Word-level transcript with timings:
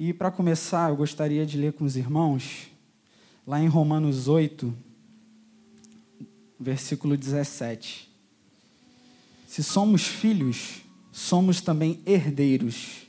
E 0.00 0.12
para 0.12 0.30
começar, 0.30 0.90
eu 0.90 0.96
gostaria 0.96 1.44
de 1.44 1.58
ler 1.58 1.72
com 1.72 1.84
os 1.84 1.96
irmãos, 1.96 2.68
lá 3.44 3.60
em 3.60 3.66
Romanos 3.66 4.28
8, 4.28 4.72
versículo 6.56 7.16
17. 7.16 8.08
Se 9.48 9.60
somos 9.60 10.06
filhos, 10.06 10.82
somos 11.10 11.60
também 11.60 11.98
herdeiros, 12.06 13.08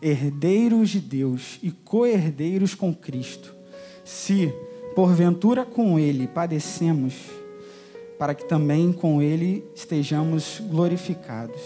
herdeiros 0.00 0.88
de 0.88 1.00
Deus 1.00 1.58
e 1.62 1.70
co-herdeiros 1.70 2.74
com 2.74 2.94
Cristo. 2.94 3.54
Se, 4.02 4.50
porventura, 4.94 5.66
com 5.66 5.98
Ele 5.98 6.26
padecemos, 6.26 7.12
para 8.18 8.34
que 8.34 8.48
também 8.48 8.90
com 8.90 9.20
Ele 9.20 9.62
estejamos 9.74 10.62
glorificados. 10.62 11.60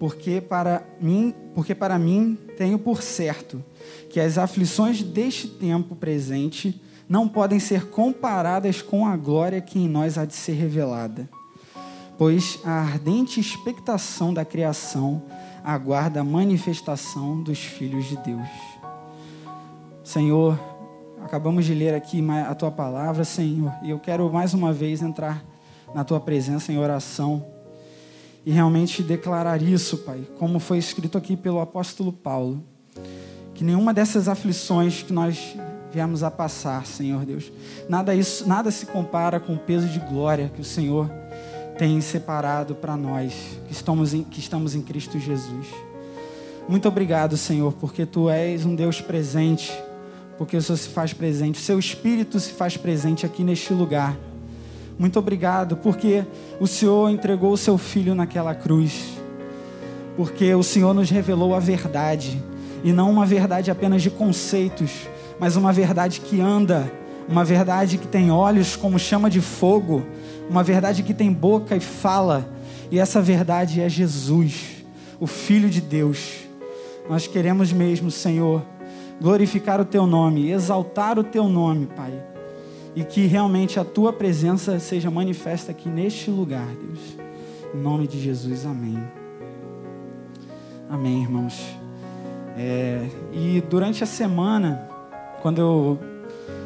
Porque 0.00 0.40
para 0.40 0.82
mim, 0.98 1.34
porque 1.54 1.74
para 1.74 1.98
mim 1.98 2.38
tenho 2.56 2.78
por 2.78 3.02
certo 3.02 3.62
que 4.08 4.18
as 4.18 4.38
aflições 4.38 5.02
deste 5.02 5.46
tempo 5.46 5.94
presente 5.94 6.82
não 7.06 7.28
podem 7.28 7.60
ser 7.60 7.90
comparadas 7.90 8.80
com 8.80 9.06
a 9.06 9.14
glória 9.14 9.60
que 9.60 9.78
em 9.78 9.86
nós 9.86 10.16
há 10.16 10.24
de 10.24 10.32
ser 10.32 10.52
revelada. 10.52 11.28
Pois 12.16 12.58
a 12.64 12.80
ardente 12.80 13.40
expectação 13.40 14.32
da 14.32 14.42
criação 14.42 15.22
aguarda 15.62 16.20
a 16.20 16.24
manifestação 16.24 17.42
dos 17.42 17.58
filhos 17.58 18.06
de 18.06 18.16
Deus. 18.16 18.48
Senhor, 20.02 20.58
acabamos 21.22 21.66
de 21.66 21.74
ler 21.74 21.92
aqui 21.92 22.24
a 22.48 22.54
tua 22.54 22.70
palavra, 22.70 23.22
Senhor, 23.22 23.70
e 23.82 23.90
eu 23.90 23.98
quero 23.98 24.32
mais 24.32 24.54
uma 24.54 24.72
vez 24.72 25.02
entrar 25.02 25.44
na 25.94 26.04
tua 26.04 26.20
presença 26.20 26.72
em 26.72 26.78
oração 26.78 27.49
e 28.44 28.50
realmente 28.50 29.02
declarar 29.02 29.62
isso, 29.62 29.98
Pai, 29.98 30.26
como 30.38 30.58
foi 30.58 30.78
escrito 30.78 31.18
aqui 31.18 31.36
pelo 31.36 31.60
apóstolo 31.60 32.12
Paulo. 32.12 32.64
Que 33.54 33.62
nenhuma 33.62 33.92
dessas 33.92 34.28
aflições 34.28 35.02
que 35.02 35.12
nós 35.12 35.54
viemos 35.92 36.22
a 36.22 36.30
passar, 36.30 36.86
Senhor 36.86 37.24
Deus. 37.24 37.52
Nada 37.88 38.14
isso, 38.14 38.48
nada 38.48 38.70
se 38.70 38.86
compara 38.86 39.38
com 39.38 39.54
o 39.54 39.58
peso 39.58 39.88
de 39.88 39.98
glória 39.98 40.50
que 40.54 40.60
o 40.60 40.64
Senhor 40.64 41.10
tem 41.76 42.00
separado 42.00 42.74
para 42.74 42.96
nós, 42.96 43.32
que 43.66 43.72
estamos, 43.72 44.14
em, 44.14 44.22
que 44.22 44.38
estamos 44.38 44.74
em 44.74 44.82
Cristo 44.82 45.18
Jesus. 45.18 45.66
Muito 46.68 46.86
obrigado, 46.86 47.36
Senhor, 47.36 47.72
porque 47.74 48.06
Tu 48.06 48.30
és 48.30 48.64
um 48.64 48.74
Deus 48.74 49.00
presente, 49.00 49.72
porque 50.38 50.56
o 50.56 50.62
Senhor 50.62 50.76
se 50.76 50.88
faz 50.88 51.12
presente, 51.12 51.58
o 51.58 51.62
Seu 51.62 51.78
Espírito 51.78 52.38
se 52.38 52.52
faz 52.52 52.76
presente 52.76 53.26
aqui 53.26 53.42
neste 53.42 53.72
lugar. 53.72 54.16
Muito 55.00 55.18
obrigado, 55.18 55.78
porque 55.78 56.26
o 56.60 56.66
Senhor 56.66 57.08
entregou 57.08 57.54
o 57.54 57.56
Seu 57.56 57.78
Filho 57.78 58.14
naquela 58.14 58.54
cruz, 58.54 59.14
porque 60.14 60.54
o 60.54 60.62
Senhor 60.62 60.92
nos 60.92 61.08
revelou 61.08 61.54
a 61.54 61.58
verdade, 61.58 62.38
e 62.84 62.92
não 62.92 63.10
uma 63.10 63.24
verdade 63.24 63.70
apenas 63.70 64.02
de 64.02 64.10
conceitos, 64.10 64.90
mas 65.38 65.56
uma 65.56 65.72
verdade 65.72 66.20
que 66.20 66.38
anda, 66.38 66.92
uma 67.26 67.46
verdade 67.46 67.96
que 67.96 68.06
tem 68.06 68.30
olhos 68.30 68.76
como 68.76 68.98
chama 68.98 69.30
de 69.30 69.40
fogo, 69.40 70.04
uma 70.50 70.62
verdade 70.62 71.02
que 71.02 71.14
tem 71.14 71.32
boca 71.32 71.74
e 71.74 71.80
fala, 71.80 72.46
e 72.90 72.98
essa 72.98 73.22
verdade 73.22 73.80
é 73.80 73.88
Jesus, 73.88 74.84
o 75.18 75.26
Filho 75.26 75.70
de 75.70 75.80
Deus. 75.80 76.40
Nós 77.08 77.26
queremos 77.26 77.72
mesmo, 77.72 78.10
Senhor, 78.10 78.62
glorificar 79.18 79.80
o 79.80 79.84
Teu 79.86 80.06
nome, 80.06 80.50
exaltar 80.50 81.18
o 81.18 81.24
Teu 81.24 81.48
nome, 81.48 81.86
Pai, 81.86 82.12
e 82.94 83.04
que 83.04 83.26
realmente 83.26 83.78
a 83.78 83.84
Tua 83.84 84.12
presença 84.12 84.78
seja 84.78 85.10
manifesta 85.10 85.70
aqui 85.70 85.88
neste 85.88 86.30
lugar, 86.30 86.66
Deus. 86.66 87.16
Em 87.74 87.78
nome 87.78 88.06
de 88.06 88.20
Jesus, 88.20 88.66
amém. 88.66 88.98
Amém, 90.88 91.22
irmãos. 91.22 91.76
É, 92.56 93.06
e 93.32 93.62
durante 93.70 94.02
a 94.02 94.06
semana, 94.06 94.88
quando 95.40 95.60
eu 95.60 95.98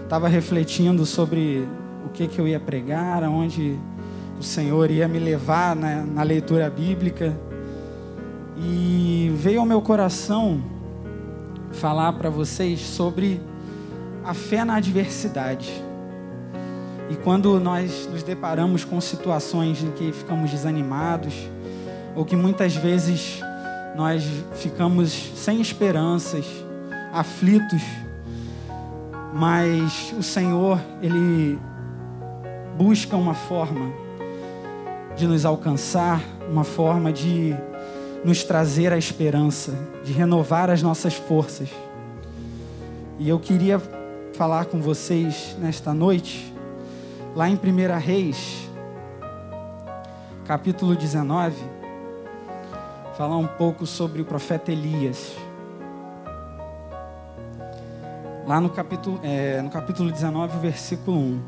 estava 0.02 0.28
refletindo 0.28 1.05
sobre 1.05 1.69
o 2.06 2.08
que, 2.08 2.27
que 2.27 2.39
eu 2.39 2.48
ia 2.48 2.58
pregar, 2.58 3.22
aonde 3.22 3.78
o 4.39 4.42
Senhor 4.42 4.90
ia 4.90 5.07
me 5.07 5.18
levar 5.18 5.77
na, 5.77 6.02
na 6.02 6.23
leitura 6.23 6.70
bíblica, 6.70 7.36
e 8.57 9.30
veio 9.36 9.61
ao 9.61 9.67
meu 9.67 9.83
coração 9.83 10.63
falar 11.73 12.13
para 12.14 12.30
vocês 12.30 12.80
sobre 12.80 13.40
a 14.24 14.33
fé 14.33 14.64
na 14.64 14.77
adversidade. 14.77 15.70
E 17.10 17.16
quando 17.16 17.60
nós 17.60 18.08
nos 18.10 18.22
deparamos 18.22 18.84
com 18.84 19.00
situações 19.00 19.82
em 19.82 19.90
que 19.90 20.12
ficamos 20.12 20.50
desanimados, 20.50 21.34
ou 22.14 22.24
que 22.24 22.36
muitas 22.36 22.74
vezes 22.74 23.40
nós 23.94 24.24
ficamos 24.54 25.12
sem 25.36 25.60
esperanças, 25.60 26.46
aflitos, 27.12 27.82
mas 29.32 30.14
o 30.16 30.22
Senhor, 30.22 30.80
Ele 31.02 31.58
busca 32.76 33.16
uma 33.16 33.34
forma 33.34 33.92
de 35.16 35.26
nos 35.26 35.44
alcançar, 35.44 36.22
uma 36.50 36.64
forma 36.64 37.12
de 37.12 37.54
nos 38.24 38.42
trazer 38.42 38.92
a 38.92 38.96
esperança, 38.96 39.72
de 40.02 40.12
renovar 40.12 40.70
as 40.70 40.82
nossas 40.82 41.14
forças. 41.14 41.68
E 43.18 43.28
eu 43.28 43.38
queria 43.38 43.80
falar 44.32 44.64
com 44.64 44.80
vocês 44.80 45.56
nesta 45.60 45.92
noite, 45.92 46.53
lá 47.34 47.48
em 47.48 47.55
1 47.55 47.98
Reis, 47.98 48.68
capítulo 50.46 50.95
19, 50.95 51.56
falar 53.17 53.36
um 53.36 53.46
pouco 53.46 53.86
sobre 53.86 54.22
o 54.22 54.24
profeta 54.24 54.70
Elias 54.70 55.34
lá 58.46 58.61
no 58.61 58.68
capítulo, 58.68 59.18
é, 59.22 59.61
no 59.62 59.70
capítulo 59.70 60.11
19, 60.11 60.58
versículo 60.58 61.18
1. 61.18 61.40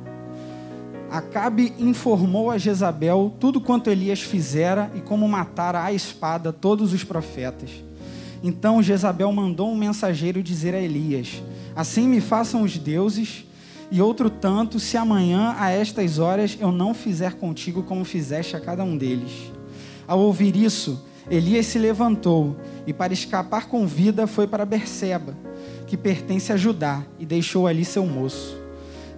Acabe 1.11 1.73
informou 1.79 2.51
a 2.51 2.59
Jezabel 2.59 3.33
tudo 3.39 3.61
quanto 3.61 3.89
Elias 3.89 4.21
fizera 4.21 4.91
e 4.95 5.01
como 5.01 5.29
matara 5.29 5.85
à 5.85 5.93
espada 5.93 6.53
todos 6.53 6.93
os 6.93 7.05
profetas. 7.05 7.71
Então 8.43 8.83
Jezabel 8.83 9.31
mandou 9.33 9.71
um 9.71 9.77
mensageiro 9.77 10.43
dizer 10.43 10.75
a 10.75 10.81
Elias: 10.81 11.43
Assim 11.77 12.09
me 12.09 12.21
façam 12.21 12.63
os 12.63 12.77
deuses, 12.77 13.46
e 13.91 14.03
outro 14.03 14.29
tanto, 14.29 14.81
se 14.81 14.97
amanhã 14.97 15.55
a 15.59 15.71
estas 15.71 16.19
horas 16.19 16.57
eu 16.61 16.73
não 16.73 16.93
fizer 16.93 17.35
contigo 17.35 17.83
como 17.83 18.05
fizeste 18.05 18.57
a 18.57 18.61
cada 18.61 18.83
um 18.83 18.97
deles. 18.97 19.53
Ao 20.07 20.19
ouvir 20.19 20.57
isso, 20.57 21.05
Elias 21.31 21.67
se 21.67 21.79
levantou 21.79 22.57
e, 22.87 22.93
para 22.93 23.13
escapar 23.13 23.67
com 23.67 23.87
vida, 23.87 24.27
foi 24.27 24.47
para 24.47 24.65
Berseba 24.65 25.35
que 25.87 25.97
pertence 25.97 26.53
a 26.53 26.57
Judá, 26.57 27.03
e 27.19 27.25
deixou 27.25 27.67
ali 27.67 27.85
seu 27.85 28.05
moço. 28.05 28.57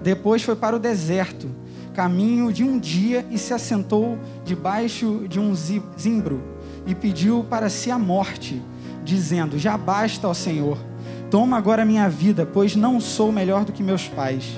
Depois 0.03 0.43
foi 0.43 0.55
para 0.55 0.77
o 0.77 0.79
deserto, 0.79 1.49
caminho 1.95 2.53
de 2.53 2.62
um 2.62 2.79
dia, 2.79 3.27
e 3.31 3.39
se 3.39 3.55
assentou 3.55 4.19
debaixo 4.45 5.27
de 5.29 5.41
um 5.41 5.55
zimbro, 5.55 6.43
e 6.87 6.95
pediu 6.95 7.45
para 7.49 7.69
si 7.69 7.91
a 7.91 7.99
morte, 7.99 8.62
dizendo: 9.03 9.59
Já 9.59 9.77
basta, 9.77 10.29
ó 10.29 10.35
Senhor, 10.35 10.79
toma 11.31 11.56
agora 11.56 11.84
minha 11.84 12.09
vida, 12.09 12.47
pois 12.47 12.75
não 12.75 13.00
sou 13.00 13.31
melhor 13.31 13.65
do 13.65 13.72
que 13.72 13.83
meus 13.83 14.09
pais. 14.09 14.56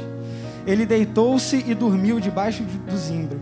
Ele 0.67 0.87
deitou-se 0.87 1.65
e 1.67 1.75
dormiu 1.75 2.21
debaixo 2.21 2.63
do 2.63 2.97
zimbro. 2.97 3.41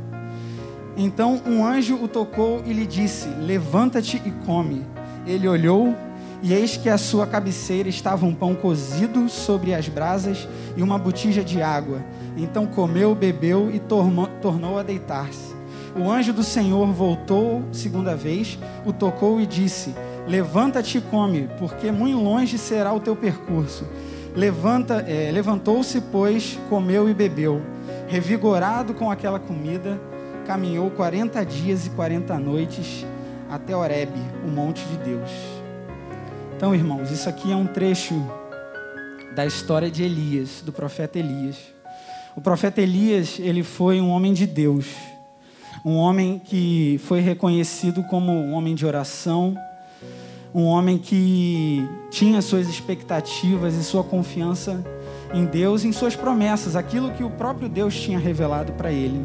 Então 0.97 1.41
um 1.47 1.65
anjo 1.65 1.97
o 1.97 2.09
tocou 2.09 2.62
e 2.67 2.72
lhe 2.72 2.87
disse: 2.87 3.28
Levanta-te 3.41 4.21
e 4.25 4.31
come. 4.44 4.84
Ele 5.27 5.47
olhou 5.47 5.94
e 6.43 6.53
eis 6.53 6.77
que 6.77 6.88
à 6.88 6.97
sua 6.97 7.27
cabeceira 7.27 7.88
estava 7.88 8.25
um 8.25 8.34
pão 8.34 8.55
cozido 8.55 9.28
sobre 9.28 9.75
as 9.75 9.88
brasas 9.88 10.49
e 10.77 10.83
uma 10.83 10.99
botija 10.99 11.43
de 11.43 11.61
água. 11.61 12.00
Então 12.37 12.67
comeu, 12.67 13.15
bebeu 13.15 13.71
e 13.71 13.81
tornou 13.81 14.78
a 14.78 14.83
deitar-se. 14.83 15.56
O 15.97 16.11
anjo 16.11 16.33
do 16.33 16.44
Senhor 16.44 16.87
voltou 16.93 17.65
segunda 17.72 18.15
vez, 18.15 18.59
o 18.87 18.93
tocou 18.93 19.41
e 19.41 19.47
disse: 19.47 19.94
Levanta-te 20.28 20.99
e 20.99 21.00
come, 21.00 21.49
porque 21.59 21.91
muito 21.91 22.19
longe 22.19 22.59
será 22.59 22.93
o 22.93 23.00
teu 23.00 23.16
percurso. 23.16 23.87
Levanta, 24.37 25.03
é, 25.08 25.31
levantou-se, 25.32 26.00
pois, 26.03 26.58
comeu 26.69 27.08
e 27.08 27.14
bebeu. 27.14 27.62
Revigorado 28.06 28.93
com 28.93 29.11
aquela 29.11 29.38
comida, 29.38 29.99
caminhou 30.47 30.91
quarenta 30.91 31.44
dias 31.44 31.87
e 31.87 31.91
quarenta 31.91 32.38
noites 32.38 33.06
até 33.49 33.75
Horebe, 33.75 34.20
o 34.44 34.49
monte 34.49 34.85
de 34.85 34.99
Deus. 34.99 35.31
Então, 36.55 36.75
irmãos, 36.75 37.11
isso 37.11 37.26
aqui 37.26 37.50
é 37.50 37.56
um 37.56 37.67
trecho 37.67 38.14
da 39.35 39.47
história 39.47 39.91
de 39.91 40.03
Elias, 40.03 40.61
do 40.62 40.73
profeta 40.73 41.19
Elias. 41.19 41.56
O 42.37 42.41
profeta 42.43 42.82
Elias, 42.82 43.38
ele 43.38 43.62
foi 43.62 43.99
um 43.99 44.11
homem 44.11 44.35
de 44.35 44.47
Deus, 44.47 44.87
um 45.82 45.97
homem 45.97 46.38
que 46.38 47.00
foi 47.05 47.20
reconhecido 47.20 48.03
como 48.05 48.31
um 48.31 48.53
homem 48.53 48.75
de 48.75 48.85
oração, 48.85 49.56
um 50.55 50.65
homem 50.65 50.99
que 50.99 51.89
tinha 52.11 52.41
suas 52.41 52.69
expectativas 52.69 53.75
e 53.75 53.85
sua 53.85 54.03
confiança 54.03 54.85
em 55.33 55.45
Deus, 55.45 55.85
em 55.85 55.93
suas 55.93 56.17
promessas, 56.17 56.75
aquilo 56.75 57.11
que 57.12 57.23
o 57.23 57.31
próprio 57.31 57.69
Deus 57.69 57.95
tinha 57.95 58.19
revelado 58.19 58.73
para 58.73 58.91
ele. 58.91 59.25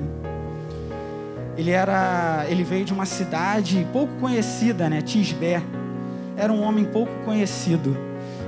Ele 1.57 1.71
era, 1.71 2.45
ele 2.49 2.63
veio 2.63 2.83
de 2.83 2.93
uma 2.93 3.05
cidade 3.05 3.87
pouco 3.93 4.13
conhecida, 4.19 4.89
né, 4.89 5.01
Tisbé 5.01 5.61
era 6.35 6.51
um 6.51 6.63
homem 6.63 6.85
pouco 6.85 7.11
conhecido, 7.23 7.95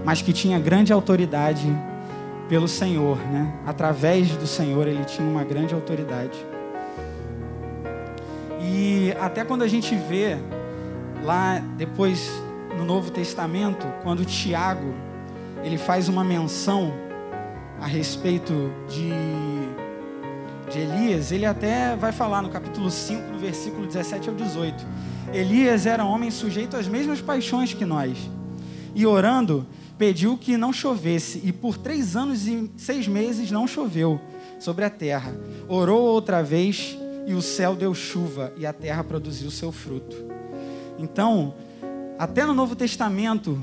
mas 0.04 0.22
que 0.22 0.34
tinha 0.34 0.60
grande 0.60 0.92
autoridade 0.92 1.68
pelo 2.50 2.68
Senhor, 2.68 3.18
né? 3.18 3.54
Através 3.66 4.30
do 4.38 4.48
Senhor 4.48 4.88
ele 4.88 5.04
tinha 5.06 5.28
uma 5.28 5.44
grande 5.44 5.74
autoridade. 5.74 6.38
E 8.62 9.14
até 9.20 9.44
quando 9.44 9.64
a 9.64 9.68
gente 9.68 9.96
vê 9.96 10.38
lá 11.24 11.60
depois 11.78 12.32
no 12.78 12.86
Novo 12.86 13.12
Testamento, 13.12 13.86
quando 14.04 14.26
Tiago 14.26 14.94
ele 15.64 15.78
faz 15.78 16.08
uma 16.08 16.24
menção 16.24 16.94
a 17.82 17.88
respeito 17.88 18.72
de, 18.88 19.10
de 20.72 20.80
Elias, 20.80 21.32
ele 21.32 21.46
até 21.46 21.96
vai 21.96 22.12
falar 22.12 22.42
no 22.42 22.50
capítulo 22.50 22.90
5, 22.90 23.32
no 23.32 23.40
versículo 23.40 23.86
17 23.88 24.30
ao 24.30 24.36
18. 24.36 24.86
Elias 25.34 25.86
era 25.86 26.06
homem 26.06 26.30
sujeito 26.30 26.78
às 26.78 26.88
mesmas 26.88 27.22
paixões 27.22 27.74
que 27.74 27.84
nós. 27.84 28.18
E 28.94 29.06
orando, 29.06 29.66
pediu 29.98 30.38
que 30.38 30.56
não 30.56 30.72
chovesse, 30.72 31.42
e 31.44 31.52
por 31.52 31.78
três 31.78 32.16
anos 32.16 32.48
e 32.48 32.72
seis 32.78 33.08
meses 33.08 33.52
não 33.52 33.68
choveu 33.68 34.22
sobre 34.60 34.86
a 34.86 34.90
terra. 34.90 35.34
Orou 35.68 36.02
outra 36.02 36.44
vez, 36.44 36.98
e 37.26 37.34
o 37.34 37.42
céu 37.42 37.76
deu 37.76 37.94
chuva, 37.94 38.54
e 38.58 38.66
a 38.66 38.72
terra 38.72 39.04
produziu 39.04 39.50
seu 39.50 39.72
fruto. 39.72 40.16
Então, 40.98 41.54
até 42.18 42.46
no 42.46 42.54
Novo 42.54 42.76
Testamento, 42.76 43.60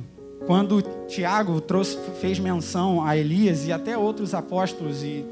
quando 0.47 0.83
Tiago 1.09 1.61
trouxe, 1.61 1.97
fez 2.21 2.39
menção 2.39 3.03
a 3.05 3.17
Elias 3.17 3.67
e 3.67 3.73
até 3.73 3.97
outros 3.97 4.35
apóstolos 4.35 5.03
e 5.03 5.25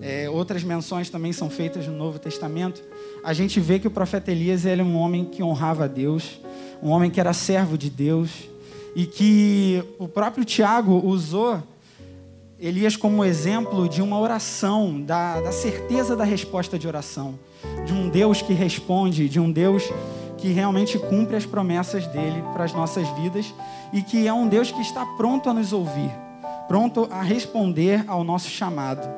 é, 0.00 0.30
outras 0.30 0.62
menções 0.64 1.10
também 1.10 1.32
são 1.32 1.50
feitas 1.50 1.86
no 1.86 1.94
Novo 1.94 2.18
Testamento, 2.18 2.82
a 3.22 3.32
gente 3.32 3.60
vê 3.60 3.78
que 3.78 3.86
o 3.86 3.90
profeta 3.90 4.30
Elias 4.30 4.64
ele 4.64 4.80
é 4.80 4.84
um 4.84 4.96
homem 4.96 5.24
que 5.24 5.42
honrava 5.42 5.84
a 5.84 5.86
Deus, 5.86 6.40
um 6.82 6.90
homem 6.90 7.10
que 7.10 7.20
era 7.20 7.32
servo 7.32 7.76
de 7.76 7.90
Deus 7.90 8.30
e 8.94 9.06
que 9.06 9.82
o 9.98 10.08
próprio 10.08 10.44
Tiago 10.44 11.06
usou 11.06 11.62
Elias 12.58 12.96
como 12.96 13.24
exemplo 13.24 13.88
de 13.88 14.00
uma 14.00 14.18
oração, 14.18 15.00
da, 15.00 15.40
da 15.40 15.52
certeza 15.52 16.16
da 16.16 16.24
resposta 16.24 16.78
de 16.78 16.86
oração, 16.86 17.38
de 17.84 17.92
um 17.92 18.08
Deus 18.08 18.40
que 18.40 18.52
responde, 18.52 19.28
de 19.28 19.40
um 19.40 19.50
Deus 19.50 19.84
que 20.44 20.52
realmente 20.52 20.98
cumpre 20.98 21.36
as 21.36 21.46
promessas 21.46 22.06
dele 22.06 22.44
para 22.52 22.64
as 22.64 22.72
nossas 22.74 23.08
vidas 23.16 23.54
e 23.94 24.02
que 24.02 24.28
é 24.28 24.32
um 24.34 24.46
Deus 24.46 24.70
que 24.70 24.82
está 24.82 25.06
pronto 25.16 25.48
a 25.48 25.54
nos 25.54 25.72
ouvir, 25.72 26.10
pronto 26.68 27.08
a 27.10 27.22
responder 27.22 28.04
ao 28.06 28.22
nosso 28.22 28.50
chamado. 28.50 29.08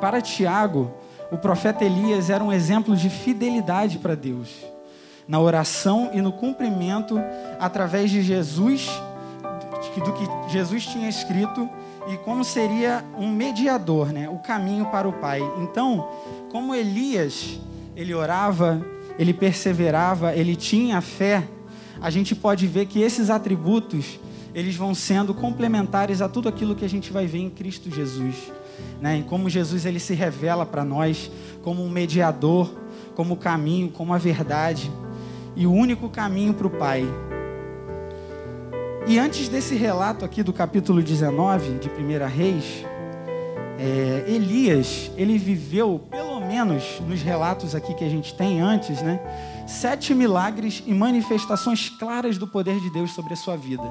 Para 0.00 0.20
Tiago, 0.22 0.88
o 1.32 1.36
profeta 1.36 1.84
Elias 1.84 2.30
era 2.30 2.44
um 2.44 2.52
exemplo 2.52 2.94
de 2.94 3.10
fidelidade 3.10 3.98
para 3.98 4.14
Deus, 4.14 4.50
na 5.26 5.40
oração 5.40 6.10
e 6.12 6.22
no 6.22 6.30
cumprimento 6.30 7.20
através 7.58 8.08
de 8.08 8.22
Jesus, 8.22 8.88
do 9.96 10.12
que 10.12 10.52
Jesus 10.52 10.86
tinha 10.86 11.08
escrito 11.08 11.68
e 12.06 12.16
como 12.18 12.44
seria 12.44 13.04
um 13.18 13.28
mediador, 13.28 14.12
né? 14.12 14.28
o 14.28 14.38
caminho 14.38 14.86
para 14.92 15.08
o 15.08 15.12
Pai. 15.14 15.40
Então, 15.58 16.08
como 16.52 16.72
Elias 16.72 17.58
ele 17.98 18.14
orava, 18.14 18.80
ele 19.18 19.34
perseverava, 19.34 20.32
ele 20.32 20.54
tinha 20.54 21.00
fé, 21.00 21.42
a 22.00 22.10
gente 22.10 22.32
pode 22.32 22.64
ver 22.68 22.86
que 22.86 23.00
esses 23.00 23.28
atributos 23.28 24.20
eles 24.54 24.76
vão 24.76 24.94
sendo 24.94 25.34
complementares 25.34 26.22
a 26.22 26.28
tudo 26.28 26.48
aquilo 26.48 26.76
que 26.76 26.84
a 26.84 26.88
gente 26.88 27.12
vai 27.12 27.26
ver 27.26 27.40
em 27.40 27.50
Cristo 27.50 27.90
Jesus, 27.90 28.52
né? 29.00 29.16
Em 29.16 29.22
como 29.24 29.50
Jesus 29.50 29.84
ele 29.84 29.98
se 29.98 30.14
revela 30.14 30.64
para 30.64 30.84
nós 30.84 31.28
como 31.60 31.84
um 31.84 31.90
mediador, 31.90 32.72
como 33.16 33.34
o 33.34 33.36
caminho, 33.36 33.90
como 33.90 34.14
a 34.14 34.18
verdade 34.18 34.92
e 35.56 35.66
o 35.66 35.72
único 35.72 36.08
caminho 36.08 36.54
para 36.54 36.68
o 36.68 36.70
Pai. 36.70 37.04
E 39.08 39.18
antes 39.18 39.48
desse 39.48 39.74
relato 39.74 40.24
aqui 40.24 40.44
do 40.44 40.52
capítulo 40.52 41.02
19 41.02 41.78
de 41.78 41.88
1 41.88 42.28
Reis, 42.28 42.84
é, 43.76 44.24
Elias, 44.28 45.10
ele 45.16 45.36
viveu 45.36 46.00
pelo 46.08 46.27
menos 46.48 46.98
nos 47.00 47.20
relatos 47.20 47.74
aqui 47.74 47.92
que 47.92 48.04
a 48.04 48.08
gente 48.08 48.34
tem 48.34 48.60
antes, 48.60 49.02
né? 49.02 49.20
Sete 49.66 50.14
milagres 50.14 50.82
e 50.86 50.94
manifestações 50.94 51.90
claras 51.90 52.38
do 52.38 52.48
poder 52.48 52.80
de 52.80 52.90
Deus 52.90 53.12
sobre 53.12 53.34
a 53.34 53.36
sua 53.36 53.56
vida. 53.56 53.84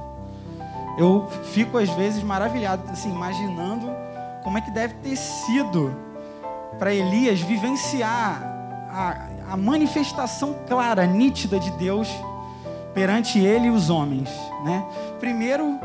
Eu 0.98 1.30
fico 1.54 1.78
às 1.78 1.90
vezes 1.92 2.24
maravilhado, 2.24 2.90
assim, 2.90 3.12
imaginando 3.12 3.88
como 4.44 4.58
é 4.58 4.62
que 4.62 4.72
deve 4.72 4.96
ter 4.96 5.16
sido 5.16 5.96
para 6.80 6.94
Elias 6.94 7.40
vivenciar 7.42 8.42
a, 8.90 9.54
a 9.54 9.58
manifestação 9.58 10.56
clara, 10.68 11.06
nítida 11.06 11.60
de 11.60 11.70
Deus 11.72 12.10
perante 12.96 13.38
ele 13.38 13.68
e 13.68 13.70
os 13.70 13.92
homens, 13.92 14.30
né? 14.66 14.84
Primeiro, 15.20 15.80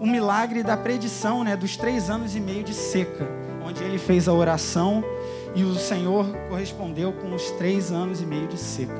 o 0.00 0.06
milagre 0.06 0.64
da 0.64 0.76
predição, 0.76 1.44
né, 1.44 1.56
dos 1.56 1.76
três 1.76 2.10
anos 2.10 2.34
e 2.34 2.40
meio 2.40 2.64
de 2.64 2.74
seca, 2.74 3.28
onde 3.64 3.82
ele 3.84 3.98
fez 3.98 4.26
a 4.26 4.32
oração 4.32 5.04
e 5.56 5.64
o 5.64 5.74
Senhor 5.74 6.26
correspondeu 6.50 7.14
com 7.14 7.34
os 7.34 7.50
três 7.52 7.90
anos 7.90 8.20
e 8.20 8.26
meio 8.26 8.46
de 8.46 8.58
seca. 8.58 8.94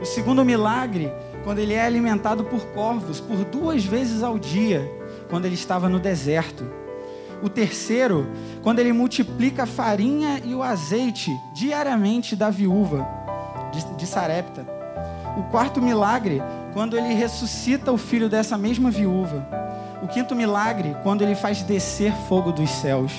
O 0.00 0.04
segundo 0.06 0.42
milagre, 0.42 1.12
quando 1.44 1.58
ele 1.58 1.74
é 1.74 1.84
alimentado 1.84 2.42
por 2.42 2.64
corvos 2.68 3.20
por 3.20 3.44
duas 3.44 3.84
vezes 3.84 4.22
ao 4.22 4.38
dia, 4.38 4.90
quando 5.28 5.44
ele 5.44 5.54
estava 5.54 5.90
no 5.90 6.00
deserto. 6.00 6.64
O 7.42 7.50
terceiro, 7.50 8.26
quando 8.62 8.78
ele 8.78 8.94
multiplica 8.94 9.64
a 9.64 9.66
farinha 9.66 10.40
e 10.42 10.54
o 10.54 10.62
azeite 10.62 11.30
diariamente 11.52 12.34
da 12.34 12.48
viúva 12.48 13.06
de, 13.70 13.84
de 13.96 14.06
Sarepta. 14.06 14.66
O 15.36 15.42
quarto 15.44 15.82
milagre, 15.82 16.42
quando 16.72 16.96
ele 16.96 17.12
ressuscita 17.12 17.92
o 17.92 17.98
filho 17.98 18.28
dessa 18.28 18.56
mesma 18.56 18.90
viúva. 18.90 19.46
O 20.02 20.08
quinto 20.08 20.34
milagre, 20.34 20.96
quando 21.02 21.20
ele 21.20 21.34
faz 21.34 21.62
descer 21.62 22.12
fogo 22.26 22.52
dos 22.52 22.70
céus. 22.70 23.12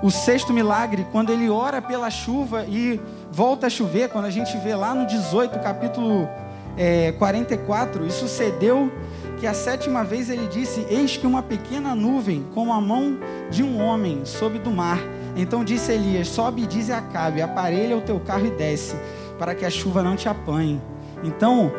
O 0.00 0.12
sexto 0.12 0.52
milagre, 0.52 1.04
quando 1.10 1.30
ele 1.30 1.50
ora 1.50 1.82
pela 1.82 2.08
chuva 2.08 2.64
e 2.68 3.00
volta 3.32 3.66
a 3.66 3.70
chover, 3.70 4.08
quando 4.08 4.26
a 4.26 4.30
gente 4.30 4.56
vê 4.58 4.74
lá 4.76 4.94
no 4.94 5.04
18, 5.04 5.58
capítulo 5.58 6.28
é, 6.76 7.10
44, 7.18 8.06
e 8.06 8.10
sucedeu 8.10 8.92
que 9.40 9.46
a 9.46 9.52
sétima 9.52 10.04
vez 10.04 10.30
ele 10.30 10.46
disse: 10.46 10.86
Eis 10.88 11.16
que 11.16 11.26
uma 11.26 11.42
pequena 11.42 11.96
nuvem, 11.96 12.46
como 12.54 12.72
a 12.72 12.80
mão 12.80 13.18
de 13.50 13.64
um 13.64 13.82
homem, 13.82 14.24
sobe 14.24 14.60
do 14.60 14.70
mar. 14.70 15.00
Então 15.34 15.64
disse 15.64 15.90
Elias: 15.90 16.28
Sobe 16.28 16.62
e 16.62 16.66
dize 16.66 16.92
a 16.92 16.98
Acabe: 16.98 17.42
Aparelha 17.42 17.96
o 17.96 18.00
teu 18.00 18.20
carro 18.20 18.46
e 18.46 18.50
desce, 18.50 18.94
para 19.36 19.52
que 19.52 19.64
a 19.64 19.70
chuva 19.70 20.00
não 20.00 20.14
te 20.14 20.28
apanhe. 20.28 20.80
Então, 21.24 21.72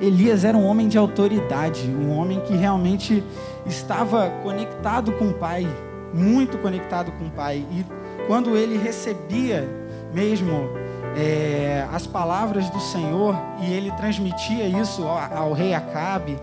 Elias 0.00 0.44
era 0.44 0.58
um 0.58 0.66
homem 0.66 0.88
de 0.88 0.98
autoridade, 0.98 1.88
um 1.88 2.10
homem 2.18 2.40
que 2.40 2.54
realmente 2.54 3.22
estava 3.64 4.30
conectado 4.42 5.12
com 5.12 5.28
o 5.28 5.32
Pai 5.32 5.64
muito 6.12 6.58
conectado 6.58 7.12
com 7.12 7.26
o 7.26 7.30
Pai. 7.30 7.64
E 7.70 7.84
quando 8.26 8.56
ele 8.56 8.76
recebia 8.76 9.68
mesmo 10.12 10.70
é, 11.16 11.86
as 11.92 12.06
palavras 12.06 12.68
do 12.70 12.80
Senhor 12.80 13.36
e 13.60 13.72
ele 13.72 13.90
transmitia 13.92 14.66
isso 14.66 15.02
ao, 15.02 15.18
ao 15.36 15.52
rei 15.52 15.74
Acabe, 15.74 16.38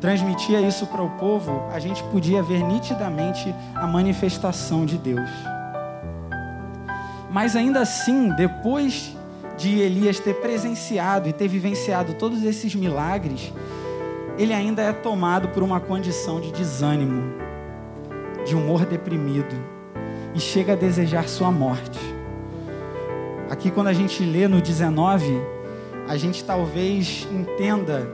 transmitia 0.00 0.60
isso 0.60 0.86
para 0.86 1.02
o 1.02 1.10
povo, 1.10 1.64
a 1.72 1.78
gente 1.78 2.02
podia 2.04 2.42
ver 2.42 2.62
nitidamente 2.62 3.54
a 3.74 3.86
manifestação 3.86 4.84
de 4.84 4.98
Deus. 4.98 5.30
Mas 7.30 7.56
ainda 7.56 7.80
assim, 7.80 8.30
depois 8.30 9.16
de 9.56 9.78
Elias 9.78 10.20
ter 10.20 10.34
presenciado 10.34 11.28
e 11.28 11.32
ter 11.32 11.48
vivenciado 11.48 12.14
todos 12.14 12.42
esses 12.44 12.74
milagres, 12.74 13.52
ele 14.38 14.52
ainda 14.52 14.82
é 14.82 14.92
tomado 14.92 15.48
por 15.48 15.62
uma 15.62 15.80
condição 15.80 16.40
de 16.40 16.52
desânimo 16.52 17.45
de 18.46 18.54
humor 18.54 18.86
deprimido 18.86 19.54
e 20.34 20.40
chega 20.40 20.74
a 20.74 20.76
desejar 20.76 21.28
sua 21.28 21.50
morte. 21.50 21.98
Aqui, 23.50 23.70
quando 23.70 23.88
a 23.88 23.92
gente 23.92 24.24
lê 24.24 24.48
no 24.48 24.60
19, 24.60 25.40
a 26.08 26.16
gente 26.16 26.44
talvez 26.44 27.26
entenda 27.30 28.06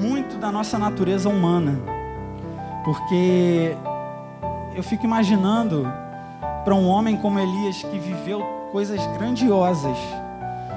muito 0.00 0.38
da 0.38 0.50
nossa 0.50 0.78
natureza 0.78 1.28
humana, 1.28 1.78
porque 2.84 3.76
eu 4.74 4.82
fico 4.82 5.04
imaginando 5.04 5.86
para 6.64 6.74
um 6.74 6.88
homem 6.88 7.16
como 7.16 7.38
Elias 7.38 7.82
que 7.82 7.98
viveu 7.98 8.42
coisas 8.70 9.04
grandiosas 9.18 9.96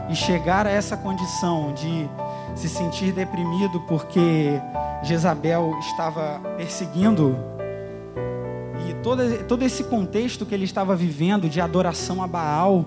e 0.10 0.15
chegar 0.15 0.65
a 0.65 0.72
essa 0.72 0.98
condição 0.98 1.74
de 1.74 2.10
se 2.55 2.67
sentir 2.67 3.12
deprimido 3.12 3.79
porque 3.81 4.60
Jezabel 5.03 5.77
estava 5.79 6.39
perseguindo 6.58 7.38
todo, 9.01 9.43
todo 9.46 9.63
esse 9.63 9.84
contexto 9.84 10.46
que 10.46 10.53
ele 10.53 10.65
estava 10.65 10.96
vivendo 10.96 11.50
de 11.50 11.60
adoração 11.60 12.24
a 12.24 12.27
Baal, 12.27 12.86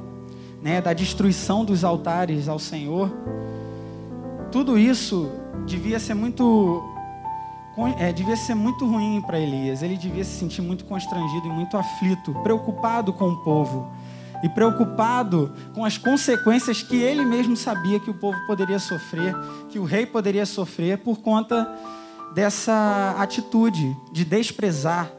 né, 0.62 0.80
da 0.80 0.92
destruição 0.92 1.64
dos 1.64 1.84
altares 1.84 2.48
ao 2.48 2.58
Senhor, 2.58 3.10
tudo 4.50 4.78
isso 4.78 5.30
devia 5.66 5.98
ser 5.98 6.14
muito 6.14 6.82
é, 7.98 8.12
devia 8.12 8.36
ser 8.36 8.54
muito 8.54 8.86
ruim 8.86 9.20
para 9.26 9.38
Elias. 9.38 9.82
Ele 9.82 9.96
devia 9.96 10.24
se 10.24 10.38
sentir 10.38 10.62
muito 10.62 10.84
constrangido 10.84 11.48
e 11.48 11.50
muito 11.50 11.76
aflito, 11.76 12.32
preocupado 12.42 13.12
com 13.12 13.30
o 13.30 13.36
povo 13.42 13.90
e 14.44 14.48
preocupado 14.48 15.52
com 15.74 15.84
as 15.84 15.98
consequências 15.98 16.82
que 16.82 16.96
ele 16.96 17.24
mesmo 17.24 17.56
sabia 17.56 17.98
que 17.98 18.10
o 18.10 18.14
povo 18.14 18.38
poderia 18.46 18.78
sofrer, 18.78 19.34
que 19.70 19.78
o 19.78 19.84
rei 19.84 20.06
poderia 20.06 20.46
sofrer 20.46 20.98
por 20.98 21.18
conta 21.18 21.68
dessa 22.32 23.16
atitude 23.18 23.96
de 24.12 24.24
desprezar 24.24 25.10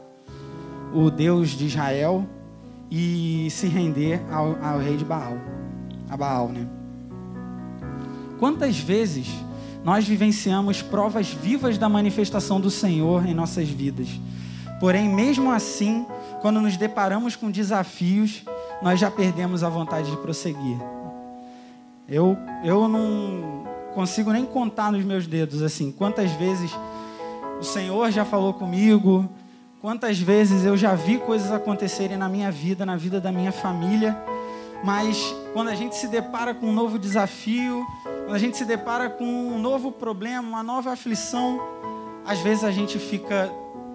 o 0.96 1.12
Deus 1.12 1.50
de 1.50 1.66
Israel 1.66 2.26
e 2.90 3.50
se 3.52 3.68
render 3.68 4.22
ao, 4.32 4.56
ao 4.64 4.80
rei 4.80 4.96
de 4.96 5.04
Baal, 5.04 5.38
a 6.10 6.16
Baal, 6.16 6.48
né? 6.48 6.66
Quantas 8.40 8.80
vezes 8.80 9.28
nós 9.84 10.08
vivenciamos 10.08 10.82
provas 10.82 11.28
vivas 11.28 11.78
da 11.78 11.90
manifestação 11.90 12.62
do 12.62 12.70
Senhor 12.70 13.26
em 13.26 13.34
nossas 13.34 13.68
vidas? 13.68 14.08
Porém, 14.80 15.10
mesmo 15.10 15.52
assim, 15.52 16.06
quando 16.42 16.62
nos 16.62 16.78
deparamos 16.78 17.36
com 17.36 17.52
desafios, 17.52 18.44
nós 18.82 19.00
já 19.00 19.12
perdemos 19.12 19.64
a 19.64 19.70
vontade 19.70 20.10
de 20.10 20.18
prosseguir. 20.18 20.78
Eu, 22.08 22.38
eu 22.64 22.88
não 22.88 23.66
consigo 23.94 24.32
nem 24.32 24.46
contar 24.46 24.92
nos 24.92 25.04
meus 25.04 25.26
dedos 25.26 25.62
assim 25.62 25.92
quantas 25.92 26.32
vezes 26.32 26.72
o 27.60 27.64
Senhor 27.64 28.12
já 28.12 28.26
falou 28.26 28.54
comigo, 28.54 29.28
quantas 29.86 30.20
vezes 30.20 30.66
eu 30.66 30.76
já 30.76 30.96
vi 30.96 31.20
coisas 31.20 31.52
acontecerem 31.52 32.18
na 32.18 32.28
minha 32.28 32.52
vida, 32.52 32.88
na 32.88 32.98
vida 32.98 33.22
da 33.22 33.32
minha 33.32 33.52
família, 33.52 34.18
mas 34.84 35.16
quando 35.54 35.68
a 35.68 35.76
gente 35.76 35.96
se 35.96 36.08
depara 36.08 36.56
com 36.56 36.70
um 36.70 36.74
novo 36.74 36.98
desafio, 36.98 37.86
quando 38.26 38.34
a 38.34 38.40
gente 38.40 38.58
se 38.58 38.66
depara 38.66 39.12
com 39.12 39.24
um 39.24 39.60
novo 39.60 39.92
problema, 39.92 40.42
uma 40.42 40.64
nova 40.64 40.94
aflição, 40.94 41.62
às 42.26 42.40
vezes 42.40 42.64
a 42.64 42.72
gente 42.72 42.98
fica 42.98 43.54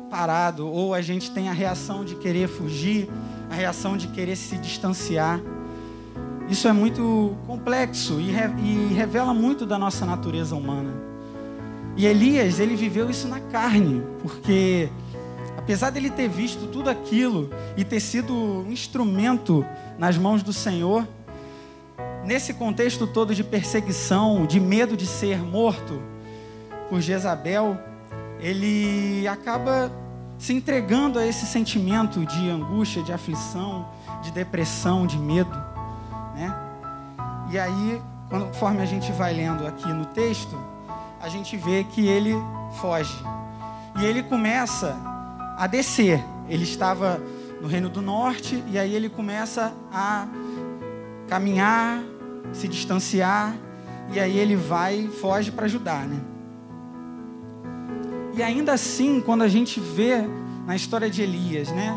parado 0.09 0.69
ou 0.69 0.95
a 0.95 1.03
gente 1.03 1.33
tem 1.33 1.49
a 1.49 1.53
reação 1.53 2.05
de 2.05 2.15
querer 2.15 2.47
fugir, 2.47 3.11
a 3.51 3.55
reação 3.55 3.97
de 3.97 4.07
querer 4.07 4.37
se 4.37 4.57
distanciar. 4.59 5.41
Isso 6.49 6.69
é 6.69 6.73
muito 6.73 7.37
complexo 7.49 8.21
e, 8.21 8.31
re, 8.31 8.45
e 8.63 8.95
revela 8.95 9.35
muito 9.35 9.67
da 9.67 9.77
nossa 9.77 10.07
natureza 10.07 10.55
humana. 10.55 10.95
E 11.97 12.07
Elias, 12.07 12.61
ele 12.61 12.77
viveu 12.77 13.11
isso 13.11 13.27
na 13.27 13.41
carne, 13.41 14.01
porque 14.23 14.89
apesar 15.61 15.91
dele 15.91 16.09
ter 16.09 16.27
visto 16.27 16.67
tudo 16.67 16.89
aquilo 16.89 17.51
e 17.77 17.85
ter 17.85 18.01
sido 18.01 18.35
um 18.35 18.73
instrumento 18.73 19.65
nas 19.99 20.17
mãos 20.17 20.43
do 20.43 20.55
Senhor, 20.55 21.07
nesse 22.25 22.55
contexto 22.55 23.07
todo 23.07 23.35
de 23.35 23.45
perseguição, 23.45 24.47
de 24.47 24.59
medo 24.59 24.97
de 24.97 25.07
ser 25.07 25.39
morto 25.39 26.01
por 26.89 27.03
Jezabel, 27.03 27.77
ele 28.41 29.29
acaba 29.29 29.93
se 30.39 30.55
entregando 30.55 31.19
a 31.19 31.27
esse 31.27 31.45
sentimento 31.45 32.25
de 32.25 32.49
angústia, 32.49 33.03
de 33.03 33.13
aflição, 33.13 33.87
de 34.23 34.33
depressão, 34.33 35.07
de 35.07 35.19
medo, 35.19 35.55
né? 36.35 36.57
E 37.51 37.59
aí, 37.59 38.01
conforme 38.31 38.81
a 38.81 38.87
gente 38.87 39.13
vai 39.13 39.35
lendo 39.35 39.67
aqui 39.67 39.93
no 39.93 40.07
texto, 40.07 40.57
a 41.21 41.29
gente 41.29 41.55
vê 41.59 41.85
que 41.85 42.09
ele 42.09 42.35
foge. 42.81 43.23
E 44.01 44.05
ele 44.07 44.23
começa 44.23 45.10
a 45.61 45.67
descer. 45.67 46.25
Ele 46.49 46.65
estava 46.65 47.23
no 47.61 47.69
Reino 47.69 47.91
do 47.91 48.01
Norte 48.01 48.65
e 48.69 48.79
aí 48.79 48.95
ele 48.95 49.11
começa 49.11 49.75
a 49.93 50.27
caminhar, 51.29 52.03
se 52.51 52.67
distanciar 52.67 53.55
e 54.11 54.19
aí 54.19 54.39
ele 54.39 54.57
vai 54.57 55.07
foge 55.21 55.53
para 55.53 55.67
ajudar, 55.67 56.09
né? 56.09 56.19
E 58.35 58.43
ainda 58.43 58.73
assim, 58.73 59.21
quando 59.21 59.43
a 59.43 59.49
gente 59.49 59.79
vê 59.79 60.25
na 60.67 60.75
história 60.75 61.11
de 61.11 61.21
Elias, 61.21 61.69
né? 61.69 61.95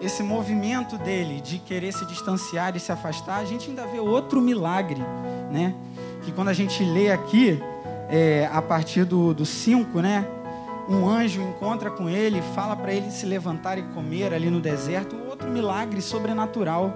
Esse 0.00 0.22
movimento 0.22 0.96
dele 0.96 1.42
de 1.42 1.58
querer 1.58 1.92
se 1.92 2.06
distanciar 2.06 2.74
e 2.74 2.80
se 2.80 2.90
afastar, 2.90 3.36
a 3.36 3.44
gente 3.44 3.68
ainda 3.68 3.86
vê 3.86 4.00
outro 4.00 4.40
milagre, 4.40 5.02
né? 5.52 5.74
Que 6.22 6.32
quando 6.32 6.48
a 6.48 6.54
gente 6.54 6.82
lê 6.82 7.10
aqui, 7.10 7.60
é, 8.08 8.48
a 8.50 8.62
partir 8.62 9.04
do 9.04 9.44
5, 9.44 10.00
né? 10.00 10.26
Um 10.88 11.08
anjo 11.08 11.40
encontra 11.40 11.90
com 11.90 12.08
ele, 12.08 12.42
fala 12.54 12.76
para 12.76 12.92
ele 12.92 13.10
se 13.10 13.24
levantar 13.24 13.78
e 13.78 13.82
comer 13.82 14.34
ali 14.34 14.50
no 14.50 14.60
deserto. 14.60 15.16
Outro 15.28 15.48
milagre 15.48 16.02
sobrenatural. 16.02 16.92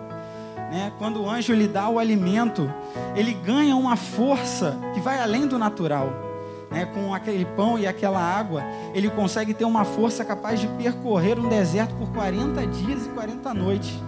Né? 0.71 0.93
Quando 0.99 1.23
o 1.23 1.31
anjo 1.31 1.55
lhe 1.55 1.67
dá 1.67 1.89
o 1.89 1.99
alimento, 1.99 2.71
ele 3.17 3.33
ganha 3.33 3.75
uma 3.75 3.97
força 3.97 4.77
que 4.93 5.01
vai 5.01 5.21
além 5.21 5.47
do 5.47 5.59
natural 5.59 6.29
né, 6.71 6.87
com 6.87 7.15
aquele 7.15 7.45
pão 7.45 7.79
e 7.79 7.87
aquela 7.87 8.21
água, 8.21 8.63
ele 8.95 9.09
consegue 9.11 9.55
ter 9.55 9.65
uma 9.65 9.85
força 9.85 10.25
capaz 10.25 10.61
de 10.61 10.69
percorrer 10.69 11.39
um 11.39 11.49
deserto 11.49 11.95
por 11.95 12.11
40 12.13 12.67
dias 12.67 13.07
e 13.07 13.09
40 13.11 13.55
noites, 13.55 13.99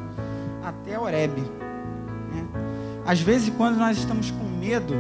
até 0.63 0.99
Horebe. 0.99 1.41
Né? 1.41 2.47
Às 3.07 3.21
vezes, 3.21 3.51
quando 3.57 3.77
nós 3.77 3.97
estamos 3.97 4.31
com 4.31 4.45
medo, 4.45 4.95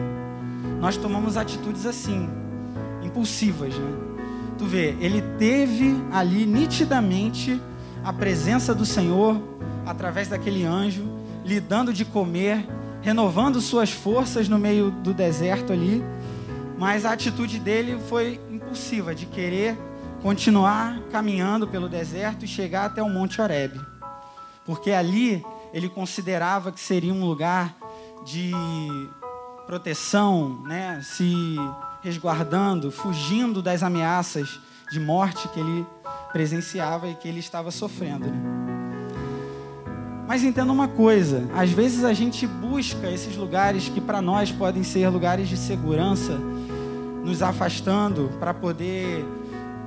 nós 0.80 0.96
tomamos 0.96 1.36
atitudes 1.36 1.86
assim, 1.86 2.28
impulsivas. 3.02 3.74
Né? 3.74 4.09
Tu 4.60 4.66
vê, 4.66 4.94
ele 5.00 5.22
teve 5.38 5.96
ali 6.12 6.46
nitidamente 6.46 7.60
a 8.04 8.12
presença 8.12 8.74
do 8.74 8.86
Senhor 8.86 9.42
através 9.84 10.28
daquele 10.28 10.64
anjo, 10.64 11.02
lhe 11.44 11.58
dando 11.58 11.92
de 11.92 12.04
comer, 12.04 12.68
renovando 13.00 13.60
suas 13.60 13.90
forças 13.90 14.48
no 14.48 14.58
meio 14.58 14.90
do 14.90 15.12
deserto 15.12 15.72
ali 15.72 16.04
mas 16.80 17.04
a 17.04 17.12
atitude 17.12 17.58
dele 17.58 18.00
foi 18.08 18.40
impulsiva, 18.50 19.14
de 19.14 19.26
querer 19.26 19.76
continuar 20.22 20.98
caminhando 21.12 21.68
pelo 21.68 21.90
deserto 21.90 22.46
e 22.46 22.48
chegar 22.48 22.86
até 22.86 23.02
o 23.02 23.10
Monte 23.10 23.38
Horebe. 23.38 23.78
Porque 24.64 24.90
ali 24.90 25.44
ele 25.74 25.90
considerava 25.90 26.72
que 26.72 26.80
seria 26.80 27.12
um 27.12 27.22
lugar 27.22 27.76
de 28.24 28.50
proteção, 29.66 30.62
né? 30.62 31.02
se 31.02 31.54
resguardando, 32.02 32.90
fugindo 32.90 33.62
das 33.62 33.82
ameaças 33.82 34.60
de 34.90 34.98
morte 34.98 35.48
que 35.48 35.60
ele 35.60 35.86
presenciava 36.32 37.08
e 37.08 37.14
que 37.14 37.28
ele 37.28 37.40
estava 37.40 37.70
sofrendo. 37.70 38.26
Né? 38.26 38.60
Mas 40.26 40.44
entenda 40.44 40.72
uma 40.72 40.88
coisa: 40.88 41.48
às 41.56 41.70
vezes 41.70 42.04
a 42.04 42.12
gente 42.12 42.46
busca 42.46 43.10
esses 43.10 43.36
lugares 43.36 43.88
que 43.88 44.00
para 44.00 44.22
nós 44.22 44.52
podem 44.52 44.82
ser 44.82 45.08
lugares 45.08 45.48
de 45.48 45.56
segurança 45.56 46.38
nos 47.24 47.42
afastando 47.42 48.30
para 48.38 48.54
poder 48.54 49.24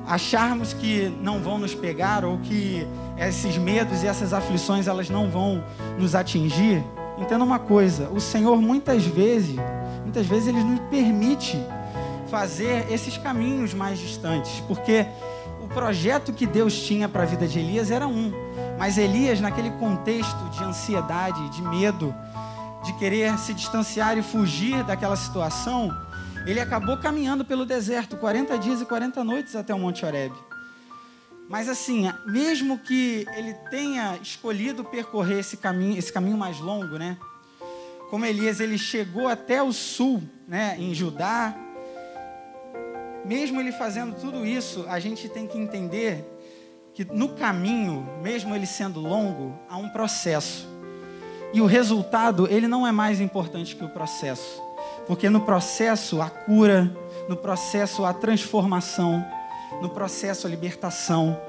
acharmos 0.05 0.73
que 0.73 1.07
não 1.21 1.41
vão 1.41 1.57
nos 1.57 1.73
pegar 1.73 2.25
ou 2.25 2.37
que 2.39 2.85
esses 3.17 3.57
medos 3.57 4.03
e 4.03 4.07
essas 4.07 4.33
aflições 4.33 4.87
elas 4.87 5.09
não 5.09 5.29
vão 5.29 5.63
nos 5.97 6.13
atingir, 6.13 6.83
entenda 7.17 7.43
uma 7.43 7.59
coisa, 7.59 8.09
o 8.09 8.19
Senhor 8.19 8.61
muitas 8.61 9.05
vezes, 9.05 9.55
muitas 10.03 10.25
vezes 10.25 10.49
ele 10.49 10.63
nos 10.63 10.79
permite 10.89 11.57
fazer 12.33 12.91
esses 12.91 13.15
caminhos 13.15 13.75
mais 13.75 13.99
distantes, 13.99 14.59
porque 14.61 15.05
o 15.61 15.67
projeto 15.67 16.33
que 16.33 16.47
Deus 16.47 16.81
tinha 16.81 17.07
para 17.07 17.21
a 17.21 17.25
vida 17.27 17.47
de 17.47 17.59
Elias 17.59 17.91
era 17.91 18.07
um, 18.07 18.33
mas 18.75 18.97
Elias 18.97 19.39
naquele 19.39 19.69
contexto 19.69 20.49
de 20.49 20.63
ansiedade, 20.63 21.47
de 21.49 21.61
medo, 21.61 22.11
de 22.83 22.91
querer 22.93 23.37
se 23.37 23.53
distanciar 23.53 24.17
e 24.17 24.23
fugir 24.23 24.83
daquela 24.83 25.15
situação, 25.15 25.95
ele 26.47 26.59
acabou 26.59 26.97
caminhando 26.97 27.45
pelo 27.45 27.67
deserto 27.67 28.17
40 28.17 28.57
dias 28.57 28.81
e 28.81 28.85
40 28.85 29.23
noites 29.23 29.55
até 29.55 29.71
o 29.71 29.77
Monte 29.77 30.03
Horebe. 30.03 30.35
Mas 31.47 31.69
assim, 31.69 32.11
mesmo 32.25 32.79
que 32.79 33.27
ele 33.37 33.53
tenha 33.69 34.17
escolhido 34.23 34.83
percorrer 34.83 35.37
esse 35.37 35.55
caminho, 35.55 35.99
esse 35.99 36.11
caminho 36.11 36.35
mais 36.35 36.59
longo, 36.59 36.97
né? 36.97 37.15
Como 38.09 38.25
Elias, 38.25 38.59
ele 38.59 38.79
chegou 38.79 39.27
até 39.27 39.61
o 39.61 39.71
sul, 39.71 40.23
né, 40.47 40.75
em 40.79 40.95
Judá. 40.95 41.55
Mesmo 43.25 43.59
ele 43.59 43.71
fazendo 43.71 44.15
tudo 44.19 44.45
isso, 44.45 44.85
a 44.87 44.99
gente 44.99 45.29
tem 45.29 45.47
que 45.47 45.57
entender 45.57 46.25
que 46.93 47.05
no 47.05 47.29
caminho, 47.29 48.07
mesmo 48.21 48.53
ele 48.53 48.65
sendo 48.65 48.99
longo, 48.99 49.57
há 49.69 49.77
um 49.77 49.89
processo. 49.89 50.67
E 51.53 51.61
o 51.61 51.65
resultado, 51.65 52.47
ele 52.49 52.67
não 52.67 52.85
é 52.85 52.91
mais 52.91 53.21
importante 53.21 53.75
que 53.75 53.83
o 53.83 53.89
processo. 53.89 54.61
Porque 55.07 55.29
no 55.29 55.41
processo 55.41 56.21
a 56.21 56.29
cura, 56.29 56.91
no 57.29 57.37
processo 57.37 58.05
a 58.05 58.13
transformação, 58.13 59.25
no 59.81 59.89
processo 59.89 60.45
a 60.45 60.49
libertação, 60.49 61.39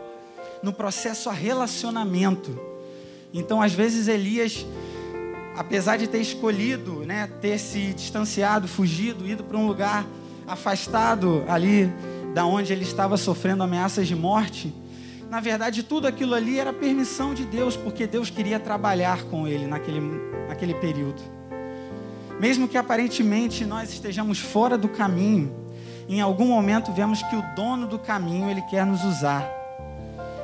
no 0.62 0.72
processo 0.72 1.28
a 1.28 1.32
relacionamento. 1.32 2.58
Então, 3.32 3.60
às 3.60 3.72
vezes, 3.72 4.08
Elias, 4.08 4.64
apesar 5.56 5.96
de 5.96 6.06
ter 6.06 6.20
escolhido, 6.20 7.04
né, 7.04 7.28
ter 7.40 7.58
se 7.58 7.92
distanciado, 7.92 8.68
fugido, 8.68 9.26
ido 9.26 9.44
para 9.44 9.58
um 9.58 9.66
lugar 9.66 10.06
afastado 10.46 11.44
ali 11.48 11.92
da 12.34 12.44
onde 12.44 12.72
ele 12.72 12.82
estava 12.82 13.16
sofrendo 13.16 13.62
ameaças 13.62 14.08
de 14.08 14.16
morte, 14.16 14.74
na 15.34 15.40
verdade, 15.40 15.82
tudo 15.82 16.06
aquilo 16.06 16.32
ali 16.32 16.60
era 16.60 16.72
permissão 16.72 17.34
de 17.34 17.44
Deus, 17.44 17.76
porque 17.76 18.06
Deus 18.06 18.30
queria 18.30 18.60
trabalhar 18.60 19.24
com 19.24 19.48
ele 19.48 19.66
naquele, 19.66 20.00
naquele 20.48 20.74
período. 20.74 21.20
Mesmo 22.38 22.68
que 22.68 22.76
aparentemente 22.76 23.64
nós 23.64 23.92
estejamos 23.92 24.38
fora 24.38 24.78
do 24.78 24.88
caminho, 24.88 25.52
em 26.08 26.20
algum 26.20 26.46
momento 26.46 26.92
vemos 26.92 27.22
que 27.22 27.34
o 27.34 27.42
dono 27.56 27.86
do 27.86 27.98
caminho 27.98 28.48
ele 28.48 28.62
quer 28.62 28.86
nos 28.86 29.02
usar. 29.02 29.44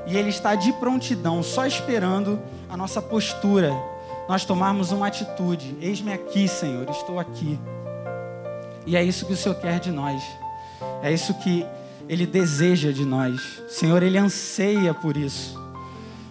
E 0.07 0.17
ele 0.17 0.31
está 0.31 0.55
de 0.55 0.73
prontidão, 0.73 1.43
só 1.43 1.67
esperando 1.67 2.41
a 2.69 2.77
nossa 2.77 3.01
postura, 3.01 3.73
nós 4.29 4.45
tomarmos 4.45 4.91
uma 4.91 5.07
atitude. 5.07 5.77
Eis-me 5.81 6.13
aqui, 6.13 6.49
Senhor, 6.49 6.89
estou 6.91 7.21
aqui. 7.21 7.59
E 8.87 8.97
é 8.97 9.05
isso 9.05 9.27
que 9.27 9.33
o 9.33 9.37
Senhor 9.37 9.55
quer 9.57 9.79
de 9.79 9.91
nós. 9.91 10.23
É 11.03 11.13
isso 11.13 11.35
que 11.35 11.65
ele 12.09 12.27
deseja 12.27 12.93
de 12.93 13.05
nós. 13.05 13.63
Senhor, 13.69 14.03
ele 14.03 14.19
anseia 14.19 14.93
por 14.93 15.17
isso. 15.17 15.59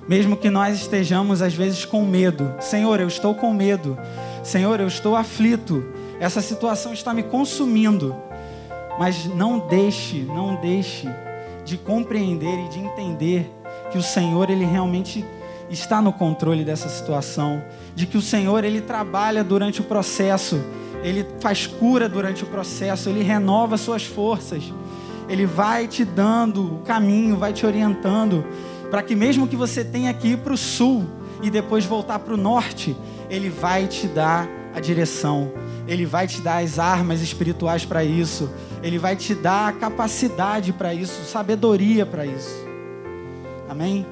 Mesmo 0.08 0.36
que 0.36 0.50
nós 0.50 0.76
estejamos 0.76 1.42
às 1.42 1.54
vezes 1.54 1.86
com 1.86 2.04
medo. 2.04 2.54
Senhor, 2.60 3.00
eu 3.00 3.08
estou 3.08 3.36
com 3.36 3.54
medo. 3.54 3.98
Senhor, 4.44 4.80
eu 4.80 4.88
estou 4.88 5.16
aflito. 5.16 5.86
Essa 6.20 6.42
situação 6.42 6.92
está 6.92 7.14
me 7.14 7.24
consumindo. 7.24 8.16
Mas 8.98 9.26
não 9.26 9.60
deixe, 9.60 10.24
não 10.24 10.56
deixe 10.56 11.08
de 11.64 11.78
compreender 11.78 12.66
e 12.66 12.70
de 12.70 12.80
entender 12.80 13.50
que 13.92 13.98
o 13.98 14.04
Senhor 14.04 14.50
ele 14.50 14.66
realmente 14.66 15.24
está 15.70 16.02
no 16.02 16.12
controle 16.12 16.64
dessa 16.64 16.90
situação, 16.90 17.64
de 17.96 18.06
que 18.06 18.18
o 18.18 18.22
Senhor 18.22 18.64
ele 18.64 18.82
trabalha 18.82 19.44
durante 19.44 19.82
o 19.82 19.84
processo, 19.84 20.60
ele 21.04 21.26
faz 21.40 21.66
cura 21.66 22.10
durante 22.10 22.44
o 22.44 22.48
processo, 22.48 23.10
ele 23.10 23.24
renova 23.24 23.78
suas 23.78 24.06
forças. 24.06 24.74
Ele 25.28 25.46
vai 25.46 25.88
te 25.88 26.04
dando 26.04 26.76
o 26.76 26.80
caminho, 26.80 27.38
vai 27.38 27.54
te 27.54 27.66
orientando, 27.66 28.44
para 28.90 29.04
que 29.04 29.16
mesmo 29.16 29.48
que 29.48 29.56
você 29.56 29.84
tenha 29.84 30.14
que 30.14 30.30
ir 30.30 30.38
para 30.40 30.54
o 30.54 30.58
sul 30.58 31.06
e 31.42 31.50
depois 31.50 31.86
voltar 31.86 32.20
para 32.20 32.34
o 32.34 32.38
norte, 32.38 32.98
Ele 33.30 33.50
vai 33.50 33.88
te 33.88 34.08
dar 34.08 34.48
a 34.74 34.80
direção, 34.80 35.52
Ele 35.88 36.06
vai 36.06 36.28
te 36.28 36.42
dar 36.42 36.64
as 36.64 36.80
armas 36.80 37.22
espirituais 37.22 37.86
para 37.86 38.04
isso, 38.04 38.50
Ele 38.82 38.98
vai 38.98 39.16
te 39.16 39.36
dar 39.36 39.70
a 39.70 39.72
capacidade 39.72 40.74
para 40.74 40.94
isso, 40.94 41.24
sabedoria 41.26 42.06
para 42.06 42.26
isso. 42.26 42.68
Amém? 43.70 44.06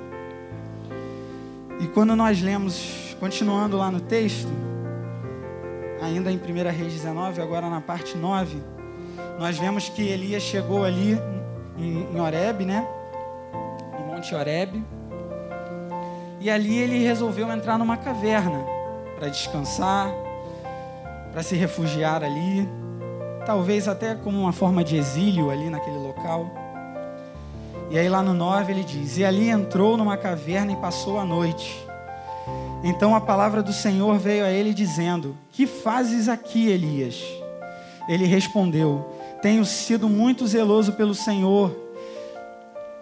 E 1.80 1.88
quando 1.88 2.16
nós 2.16 2.42
lemos, 2.42 3.16
continuando 3.20 3.78
lá 3.78 3.90
no 3.90 4.00
texto, 4.00 4.67
ainda 6.02 6.32
em 6.32 6.38
1 6.38 6.40
Reis 6.72 6.94
19, 6.94 7.42
agora 7.42 7.70
na 7.70 7.82
parte 7.82 8.18
9 8.18 8.78
nós 9.40 9.58
vemos 9.58 9.88
que 9.88 10.02
Elias 10.02 10.42
chegou 10.42 10.84
ali 10.84 11.20
em, 11.78 12.08
em 12.12 12.20
Oreb, 12.20 12.66
né? 12.66 12.88
No 14.00 14.08
Monte 14.08 14.34
Oreb. 14.34 14.84
E 16.40 16.50
ali 16.50 16.78
ele 16.78 17.04
resolveu 17.04 17.52
entrar 17.52 17.78
numa 17.78 17.98
caverna 17.98 18.66
para 19.16 19.28
descansar, 19.30 20.12
para 21.32 21.44
se 21.44 21.56
refugiar 21.56 22.24
ali, 22.24 22.68
talvez 23.46 23.88
até 23.88 24.16
como 24.16 24.40
uma 24.40 24.52
forma 24.52 24.84
de 24.84 24.98
exílio 24.98 25.52
ali 25.52 25.70
naquele 25.70 25.98
local. 25.98 26.50
E 27.90 27.98
aí 27.98 28.10
lá 28.10 28.22
no 28.24 28.34
9 28.34 28.72
ele 28.72 28.84
diz: 28.84 29.18
E 29.18 29.26
ali 29.26 29.50
entrou 29.50 29.98
numa 29.98 30.18
caverna 30.18 30.74
e 30.74 30.76
passou 30.76 31.20
a 31.20 31.26
noite. 31.26 31.87
Então 32.84 33.16
a 33.16 33.22
palavra 33.22 33.62
do 33.62 33.74
Senhor 33.74 34.18
veio 34.18 34.46
a 34.46 34.52
ele 34.52 34.74
dizendo: 34.74 35.36
Que 35.52 35.66
fazes 35.66 36.30
aqui, 36.30 36.68
Elias? 36.70 37.22
Ele 38.08 38.26
respondeu: 38.26 39.18
tenho 39.42 39.64
sido 39.66 40.10
muito 40.10 40.48
zeloso 40.48 40.94
pelo 40.94 41.14
Senhor, 41.14 41.76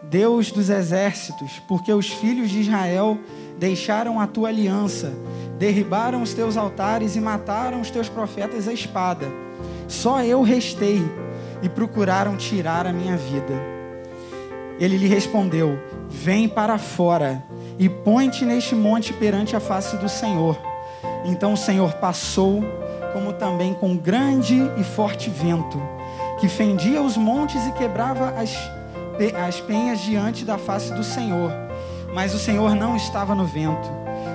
Deus 0.04 0.52
dos 0.52 0.70
exércitos, 0.70 1.62
porque 1.68 1.92
os 1.92 2.10
filhos 2.10 2.50
de 2.50 2.60
Israel 2.60 3.18
deixaram 3.58 4.20
a 4.20 4.28
tua 4.28 4.50
aliança, 4.50 5.14
derribaram 5.58 6.22
os 6.22 6.34
teus 6.34 6.58
altares 6.58 7.16
e 7.16 7.22
mataram 7.22 7.82
os 7.82 7.90
teus 7.90 8.10
profetas 8.10 8.68
à 8.68 8.74
espada. 8.74 9.28
Só 9.88 10.22
eu 10.24 10.42
restei 10.42 11.02
e 11.64 11.70
procuraram 11.70 12.36
tirar 12.36 12.86
a 12.86 12.94
minha 12.94 13.16
vida. 13.16 13.75
Ele 14.80 14.98
lhe 14.98 15.08
respondeu: 15.08 15.80
Vem 16.10 16.48
para 16.48 16.78
fora 16.78 17.44
e 17.78 17.90
põe-te 17.90 18.46
neste 18.46 18.76
monte 18.76 19.14
perante 19.14 19.56
a 19.56 19.60
face 19.60 19.98
do 19.98 20.10
Senhor. 20.10 20.58
Então 21.26 21.54
o 21.54 21.58
Senhor 21.58 21.94
passou, 21.94 22.64
como 23.14 23.34
também 23.34 23.74
com 23.74 23.96
grande 23.96 24.56
e 24.78 24.84
forte 24.84 25.30
vento 25.30 25.80
que 26.40 26.50
fendia 26.50 27.02
os 27.02 27.18
montes 27.18 27.66
e 27.66 27.72
quebrava 27.72 28.30
as, 28.32 28.56
as 29.48 29.60
penhas 29.62 30.02
diante 30.02 30.44
da 30.44 30.58
face 30.58 30.94
do 30.94 31.04
Senhor. 31.04 31.52
Mas 32.14 32.34
o 32.34 32.40
Senhor 32.40 32.76
não 32.76 32.96
estava 32.96 33.34
no 33.36 33.46
vento. 33.46 33.90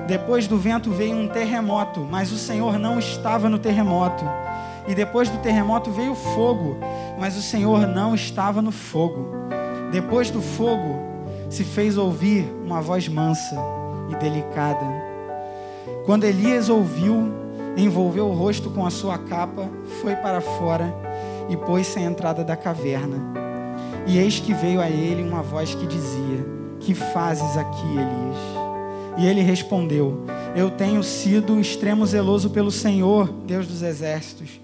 Depois 0.07 0.47
do 0.47 0.59
vento 0.59 0.91
veio 0.91 1.15
um 1.15 1.29
terremoto, 1.29 2.01
mas 2.01 2.33
o 2.33 2.37
Senhor 2.37 2.79
não 2.79 2.99
estava 2.99 3.49
no 3.49 3.59
terremoto. 3.59 4.25
E 4.89 4.95
depois 4.95 5.29
do 5.29 5.39
terremoto 5.39 5.91
veio 5.91 6.15
fogo, 6.15 6.79
mas 7.19 7.37
o 7.37 7.43
Senhor 7.43 7.87
não 7.87 8.15
estava 8.15 8.61
no 8.61 8.73
fogo. 8.73 9.31
Depois 9.91 10.31
do 10.31 10.41
fogo 10.41 10.99
se 11.49 11.65
fez 11.65 11.99
ouvir 11.99 12.45
uma 12.65 12.81
voz 12.81 13.09
mansa 13.09 13.57
e 14.11 14.15
delicada. 14.17 14.87
Quando 16.07 16.25
Elias 16.25 16.69
ouviu, 16.69 17.29
envolveu 17.77 18.29
o 18.29 18.35
rosto 18.35 18.71
com 18.71 18.87
a 18.87 18.91
sua 18.91 19.19
capa, 19.19 19.69
foi 20.01 20.15
para 20.17 20.41
fora 20.41 20.95
e 21.49 21.57
pôs-se 21.57 21.99
à 21.99 22.03
entrada 22.03 22.45
da 22.45 22.57
caverna. 22.57 23.17
E 24.07 24.19
eis 24.19 24.39
que 24.39 24.55
veio 24.55 24.81
a 24.81 24.89
ele 24.89 25.23
uma 25.23 25.43
voz 25.43 25.75
que 25.75 25.87
dizia: 25.87 26.47
Que 26.79 26.95
fazes 26.95 27.57
aqui, 27.57 27.87
Elias? 27.87 28.61
E 29.19 29.27
ele 29.27 29.43
respondeu: 29.43 30.25
Eu 30.55 30.71
tenho 30.71 31.03
sido 31.03 31.61
extremo 31.61 32.07
zeloso 32.07 32.51
pelo 32.51 32.71
Senhor, 32.71 33.29
Deus 33.45 33.67
dos 33.67 33.83
exércitos, 33.83 34.61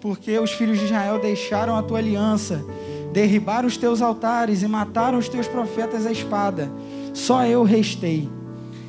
porque 0.00 0.38
os 0.38 0.52
filhos 0.52 0.78
de 0.78 0.86
Israel 0.86 1.20
deixaram 1.20 1.76
a 1.76 1.82
tua 1.82 1.98
aliança, 1.98 2.64
derribaram 3.12 3.66
os 3.66 3.76
teus 3.76 4.00
altares 4.00 4.62
e 4.62 4.68
mataram 4.68 5.18
os 5.18 5.28
teus 5.28 5.46
profetas 5.48 6.06
à 6.06 6.12
espada. 6.12 6.70
Só 7.12 7.44
eu 7.44 7.62
restei 7.62 8.28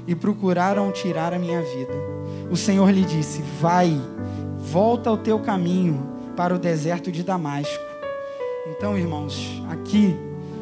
e 0.07 0.15
procuraram 0.15 0.91
tirar 0.91 1.33
a 1.33 1.39
minha 1.39 1.61
vida. 1.61 1.93
O 2.49 2.55
Senhor 2.55 2.89
lhe 2.91 3.03
disse: 3.03 3.41
Vai, 3.59 3.99
volta 4.57 5.09
ao 5.09 5.17
teu 5.17 5.39
caminho 5.39 6.07
para 6.35 6.55
o 6.55 6.59
deserto 6.59 7.11
de 7.11 7.23
Damasco. 7.23 7.83
Então, 8.69 8.97
irmãos, 8.97 9.61
aqui 9.69 10.15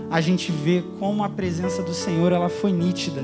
a 0.10 0.22
gente 0.22 0.52
vê 0.52 0.84
como 1.00 1.24
a 1.24 1.30
presença 1.30 1.84
do 1.84 1.94
Senhor 1.94 2.32
ela 2.32 2.50
foi 2.50 2.72
nítida. 2.72 3.24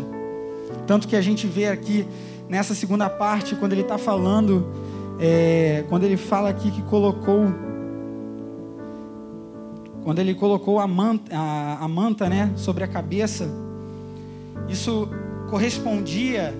Tanto 0.85 1.07
que 1.07 1.15
a 1.15 1.21
gente 1.21 1.47
vê 1.47 1.67
aqui 1.67 2.05
nessa 2.47 2.75
segunda 2.75 3.09
parte, 3.09 3.55
quando 3.55 3.73
ele 3.73 3.81
está 3.81 3.97
falando, 3.97 4.67
é, 5.19 5.83
quando 5.89 6.03
ele 6.03 6.17
fala 6.17 6.49
aqui 6.49 6.69
que 6.69 6.81
colocou, 6.83 7.47
quando 10.05 10.19
ele 10.19 10.35
colocou 10.35 10.79
a 10.79 10.85
manta, 10.85 11.35
a, 11.35 11.83
a 11.83 11.87
manta 11.87 12.29
né, 12.29 12.53
sobre 12.55 12.83
a 12.83 12.87
cabeça, 12.87 13.49
isso 14.69 15.09
correspondia 15.49 16.53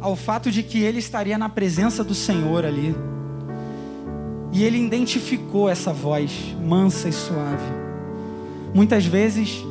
ao 0.00 0.16
fato 0.16 0.50
de 0.50 0.62
que 0.62 0.82
ele 0.82 0.98
estaria 0.98 1.36
na 1.36 1.50
presença 1.50 2.02
do 2.02 2.14
Senhor 2.14 2.64
ali. 2.64 2.96
E 4.50 4.64
ele 4.64 4.78
identificou 4.78 5.68
essa 5.68 5.92
voz 5.92 6.56
mansa 6.58 7.06
e 7.06 7.12
suave. 7.12 7.70
Muitas 8.72 9.04
vezes 9.04 9.62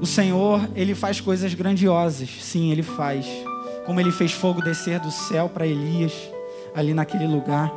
o 0.00 0.06
Senhor, 0.06 0.60
ele 0.76 0.94
faz 0.94 1.20
coisas 1.20 1.52
grandiosas. 1.54 2.28
Sim, 2.40 2.70
ele 2.70 2.84
faz. 2.84 3.26
Como 3.84 3.98
ele 3.98 4.12
fez 4.12 4.30
fogo 4.30 4.62
descer 4.62 5.00
do 5.00 5.10
céu 5.10 5.48
para 5.48 5.66
Elias 5.66 6.12
ali 6.72 6.94
naquele 6.94 7.26
lugar. 7.26 7.72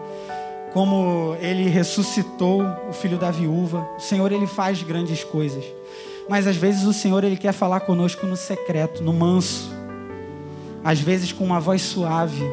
Como 0.76 1.38
ele 1.40 1.70
ressuscitou 1.70 2.62
o 2.90 2.92
filho 2.92 3.18
da 3.18 3.32
viúva. 3.32 3.88
O 3.98 4.02
Senhor, 4.02 4.30
ele 4.34 4.46
faz 4.46 4.84
grandes 4.84 5.24
coisas. 5.24 5.64
Mas 6.28 6.46
às 6.48 6.58
vezes 6.58 6.84
o 6.84 6.92
Senhor, 6.92 7.24
ele 7.24 7.38
quer 7.38 7.54
falar 7.54 7.80
conosco 7.80 8.28
no 8.28 8.36
secreto, 8.36 9.02
no 9.02 9.14
manso. 9.14 9.72
Às 10.84 11.00
vezes 11.00 11.32
com 11.32 11.46
uma 11.46 11.62
voz 11.62 11.82
suave. 11.82 12.44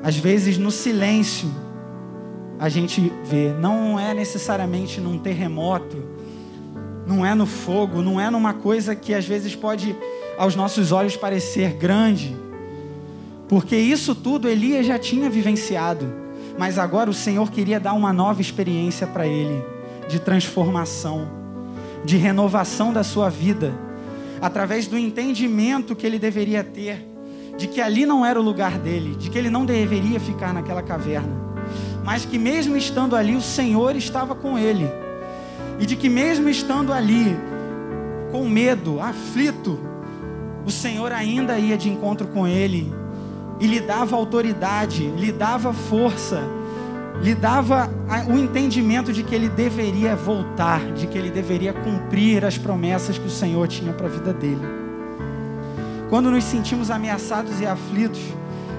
Às 0.00 0.16
vezes 0.16 0.56
no 0.58 0.70
silêncio 0.70 1.50
a 2.56 2.68
gente 2.68 3.12
vê. 3.24 3.52
Não 3.52 3.98
é 3.98 4.14
necessariamente 4.14 5.00
num 5.00 5.18
terremoto, 5.18 5.96
não 7.04 7.26
é 7.26 7.34
no 7.34 7.46
fogo, 7.46 8.00
não 8.00 8.20
é 8.20 8.30
numa 8.30 8.54
coisa 8.54 8.94
que 8.94 9.12
às 9.12 9.26
vezes 9.26 9.56
pode 9.56 9.96
aos 10.38 10.54
nossos 10.54 10.92
olhos 10.92 11.16
parecer 11.16 11.72
grande. 11.72 12.36
Porque 13.48 13.74
isso 13.74 14.14
tudo 14.14 14.48
Elias 14.48 14.86
já 14.86 15.00
tinha 15.00 15.28
vivenciado, 15.28 16.21
mas 16.58 16.78
agora 16.78 17.10
o 17.10 17.14
Senhor 17.14 17.50
queria 17.50 17.80
dar 17.80 17.92
uma 17.92 18.12
nova 18.12 18.40
experiência 18.40 19.06
para 19.06 19.26
ele, 19.26 19.62
de 20.08 20.20
transformação, 20.20 21.28
de 22.04 22.16
renovação 22.16 22.92
da 22.92 23.02
sua 23.02 23.28
vida, 23.28 23.72
através 24.40 24.86
do 24.86 24.98
entendimento 24.98 25.94
que 25.96 26.06
ele 26.06 26.18
deveria 26.18 26.62
ter 26.64 27.12
de 27.56 27.66
que 27.66 27.80
ali 27.80 28.06
não 28.06 28.24
era 28.24 28.40
o 28.40 28.42
lugar 28.42 28.78
dele, 28.78 29.14
de 29.14 29.30
que 29.30 29.38
ele 29.38 29.50
não 29.50 29.64
deveria 29.64 30.18
ficar 30.18 30.52
naquela 30.52 30.82
caverna. 30.82 31.40
Mas 32.04 32.24
que 32.24 32.38
mesmo 32.38 32.76
estando 32.76 33.14
ali, 33.14 33.36
o 33.36 33.40
Senhor 33.40 33.94
estava 33.94 34.34
com 34.34 34.58
ele, 34.58 34.88
e 35.78 35.86
de 35.86 35.96
que 35.96 36.08
mesmo 36.08 36.48
estando 36.48 36.92
ali, 36.92 37.36
com 38.30 38.48
medo, 38.48 39.00
aflito, 39.00 39.78
o 40.64 40.70
Senhor 40.70 41.12
ainda 41.12 41.58
ia 41.58 41.76
de 41.76 41.88
encontro 41.88 42.26
com 42.28 42.46
ele 42.46 42.92
e 43.62 43.66
lhe 43.68 43.80
dava 43.80 44.16
autoridade, 44.16 45.06
lhe 45.06 45.30
dava 45.30 45.72
força, 45.72 46.42
lhe 47.22 47.32
dava 47.32 47.88
o 48.28 48.36
entendimento 48.36 49.12
de 49.12 49.22
que 49.22 49.32
ele 49.32 49.48
deveria 49.48 50.16
voltar, 50.16 50.80
de 50.94 51.06
que 51.06 51.16
ele 51.16 51.30
deveria 51.30 51.72
cumprir 51.72 52.44
as 52.44 52.58
promessas 52.58 53.16
que 53.16 53.26
o 53.28 53.30
Senhor 53.30 53.68
tinha 53.68 53.92
para 53.92 54.08
a 54.08 54.10
vida 54.10 54.32
dele. 54.32 54.66
Quando 56.10 56.28
nos 56.28 56.42
sentimos 56.42 56.90
ameaçados 56.90 57.60
e 57.60 57.64
aflitos, 57.64 58.20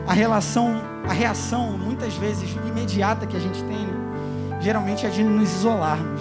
a 0.06 0.12
relação, 0.12 0.82
a 1.08 1.14
reação 1.14 1.78
muitas 1.78 2.14
vezes 2.16 2.54
imediata 2.68 3.26
que 3.26 3.38
a 3.38 3.40
gente 3.40 3.64
tem, 3.64 3.88
geralmente 4.60 5.06
é 5.06 5.10
de 5.10 5.24
nos 5.24 5.50
isolarmos. 5.50 6.20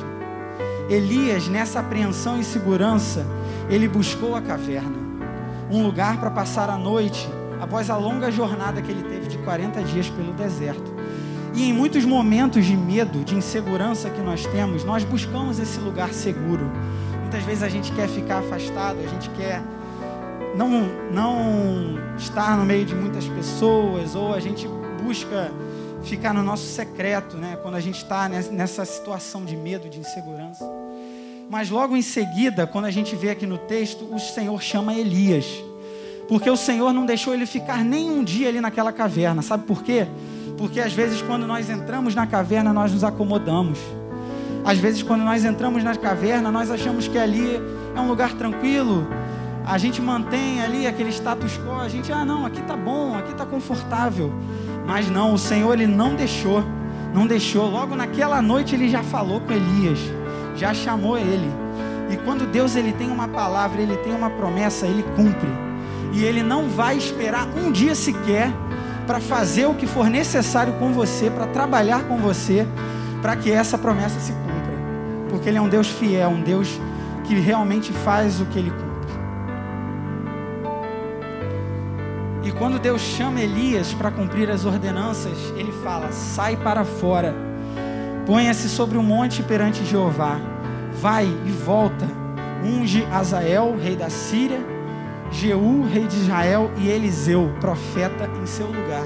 Elias, 0.88 1.48
nessa 1.48 1.80
apreensão 1.80 2.38
e 2.38 2.44
segurança, 2.44 3.26
ele 3.68 3.88
buscou 3.88 4.36
a 4.36 4.40
caverna, 4.40 4.98
um 5.68 5.82
lugar 5.82 6.20
para 6.20 6.30
passar 6.30 6.70
a 6.70 6.78
noite, 6.78 7.28
após 7.62 7.88
a 7.88 7.96
longa 7.96 8.28
jornada 8.28 8.82
que 8.82 8.90
ele 8.90 9.04
teve 9.04 9.28
de 9.28 9.38
40 9.38 9.84
dias 9.84 10.10
pelo 10.10 10.32
deserto. 10.32 10.92
E 11.54 11.62
em 11.62 11.72
muitos 11.72 12.04
momentos 12.04 12.66
de 12.66 12.76
medo, 12.76 13.24
de 13.24 13.36
insegurança 13.36 14.10
que 14.10 14.20
nós 14.20 14.44
temos, 14.46 14.82
nós 14.82 15.04
buscamos 15.04 15.60
esse 15.60 15.78
lugar 15.78 16.12
seguro. 16.12 16.68
Muitas 17.20 17.44
vezes 17.44 17.62
a 17.62 17.68
gente 17.68 17.92
quer 17.92 18.08
ficar 18.08 18.40
afastado, 18.40 18.98
a 18.98 19.06
gente 19.06 19.30
quer 19.30 19.62
não, 20.56 20.88
não 21.12 22.16
estar 22.18 22.58
no 22.58 22.64
meio 22.64 22.84
de 22.84 22.96
muitas 22.96 23.28
pessoas, 23.28 24.16
ou 24.16 24.34
a 24.34 24.40
gente 24.40 24.66
busca 25.00 25.52
ficar 26.02 26.34
no 26.34 26.42
nosso 26.42 26.66
secreto, 26.66 27.36
né? 27.36 27.56
Quando 27.62 27.76
a 27.76 27.80
gente 27.80 27.98
está 27.98 28.28
nessa 28.28 28.84
situação 28.84 29.44
de 29.44 29.56
medo, 29.56 29.88
de 29.88 30.00
insegurança. 30.00 30.68
Mas 31.48 31.70
logo 31.70 31.96
em 31.96 32.02
seguida, 32.02 32.66
quando 32.66 32.86
a 32.86 32.90
gente 32.90 33.14
vê 33.14 33.30
aqui 33.30 33.46
no 33.46 33.58
texto, 33.58 34.12
o 34.12 34.18
Senhor 34.18 34.60
chama 34.60 34.94
Elias. 34.94 35.46
Porque 36.32 36.48
o 36.48 36.56
Senhor 36.56 36.94
não 36.94 37.04
deixou 37.04 37.34
ele 37.34 37.44
ficar 37.44 37.84
nem 37.84 38.10
um 38.10 38.24
dia 38.24 38.48
ali 38.48 38.58
naquela 38.58 38.90
caverna. 38.90 39.42
Sabe 39.42 39.64
por 39.64 39.82
quê? 39.82 40.06
Porque 40.56 40.80
às 40.80 40.90
vezes 40.94 41.20
quando 41.20 41.46
nós 41.46 41.68
entramos 41.68 42.14
na 42.14 42.26
caverna, 42.26 42.72
nós 42.72 42.90
nos 42.90 43.04
acomodamos. 43.04 43.78
Às 44.64 44.78
vezes 44.78 45.02
quando 45.02 45.20
nós 45.24 45.44
entramos 45.44 45.84
na 45.84 45.94
caverna, 45.94 46.50
nós 46.50 46.70
achamos 46.70 47.06
que 47.06 47.18
ali 47.18 47.60
é 47.94 48.00
um 48.00 48.08
lugar 48.08 48.32
tranquilo. 48.32 49.06
A 49.66 49.76
gente 49.76 50.00
mantém 50.00 50.62
ali 50.62 50.86
aquele 50.86 51.10
status 51.10 51.58
quo, 51.58 51.78
a 51.78 51.88
gente, 51.90 52.10
ah, 52.10 52.24
não, 52.24 52.46
aqui 52.46 52.62
tá 52.62 52.78
bom, 52.78 53.14
aqui 53.14 53.34
tá 53.34 53.44
confortável. 53.44 54.32
Mas 54.86 55.10
não, 55.10 55.34
o 55.34 55.38
Senhor 55.38 55.74
ele 55.74 55.86
não 55.86 56.14
deixou, 56.14 56.64
não 57.12 57.26
deixou. 57.26 57.68
Logo 57.68 57.94
naquela 57.94 58.40
noite 58.40 58.74
ele 58.74 58.88
já 58.88 59.02
falou 59.02 59.38
com 59.42 59.52
Elias, 59.52 59.98
já 60.56 60.72
chamou 60.72 61.18
ele. 61.18 61.50
E 62.10 62.16
quando 62.24 62.50
Deus 62.50 62.74
ele 62.74 62.94
tem 62.94 63.10
uma 63.10 63.28
palavra, 63.28 63.82
ele 63.82 63.98
tem 63.98 64.14
uma 64.14 64.30
promessa, 64.30 64.86
ele 64.86 65.02
cumpre. 65.14 65.71
E 66.12 66.24
ele 66.24 66.42
não 66.42 66.68
vai 66.68 66.96
esperar 66.96 67.48
um 67.56 67.72
dia 67.72 67.94
sequer 67.94 68.52
para 69.06 69.18
fazer 69.18 69.66
o 69.66 69.74
que 69.74 69.86
for 69.86 70.08
necessário 70.08 70.74
com 70.74 70.92
você, 70.92 71.30
para 71.30 71.46
trabalhar 71.46 72.04
com 72.04 72.18
você, 72.18 72.66
para 73.20 73.34
que 73.34 73.50
essa 73.50 73.78
promessa 73.78 74.20
se 74.20 74.32
cumpra. 74.32 74.52
Porque 75.30 75.48
ele 75.48 75.58
é 75.58 75.60
um 75.60 75.68
Deus 75.68 75.88
fiel, 75.88 76.30
um 76.30 76.42
Deus 76.42 76.78
que 77.24 77.34
realmente 77.34 77.92
faz 77.92 78.40
o 78.40 78.46
que 78.46 78.58
ele 78.58 78.70
cumpre. 78.70 78.92
E 82.44 82.50
quando 82.52 82.78
Deus 82.78 83.00
chama 83.00 83.40
Elias 83.40 83.94
para 83.94 84.10
cumprir 84.10 84.50
as 84.50 84.64
ordenanças, 84.64 85.38
ele 85.56 85.72
fala: 85.84 86.10
sai 86.12 86.56
para 86.56 86.84
fora, 86.84 87.34
ponha-se 88.26 88.68
sobre 88.68 88.98
um 88.98 89.02
monte 89.02 89.42
perante 89.42 89.84
Jeová, 89.84 90.40
vai 91.00 91.24
e 91.24 91.50
volta, 91.50 92.06
unge 92.64 93.06
Azael, 93.12 93.76
rei 93.80 93.94
da 93.96 94.10
Síria, 94.10 94.60
Jeú, 95.32 95.82
rei 95.82 96.06
de 96.06 96.16
Israel, 96.16 96.70
e 96.76 96.88
Eliseu, 96.88 97.50
profeta, 97.60 98.30
em 98.40 98.46
seu 98.46 98.66
lugar. 98.66 99.04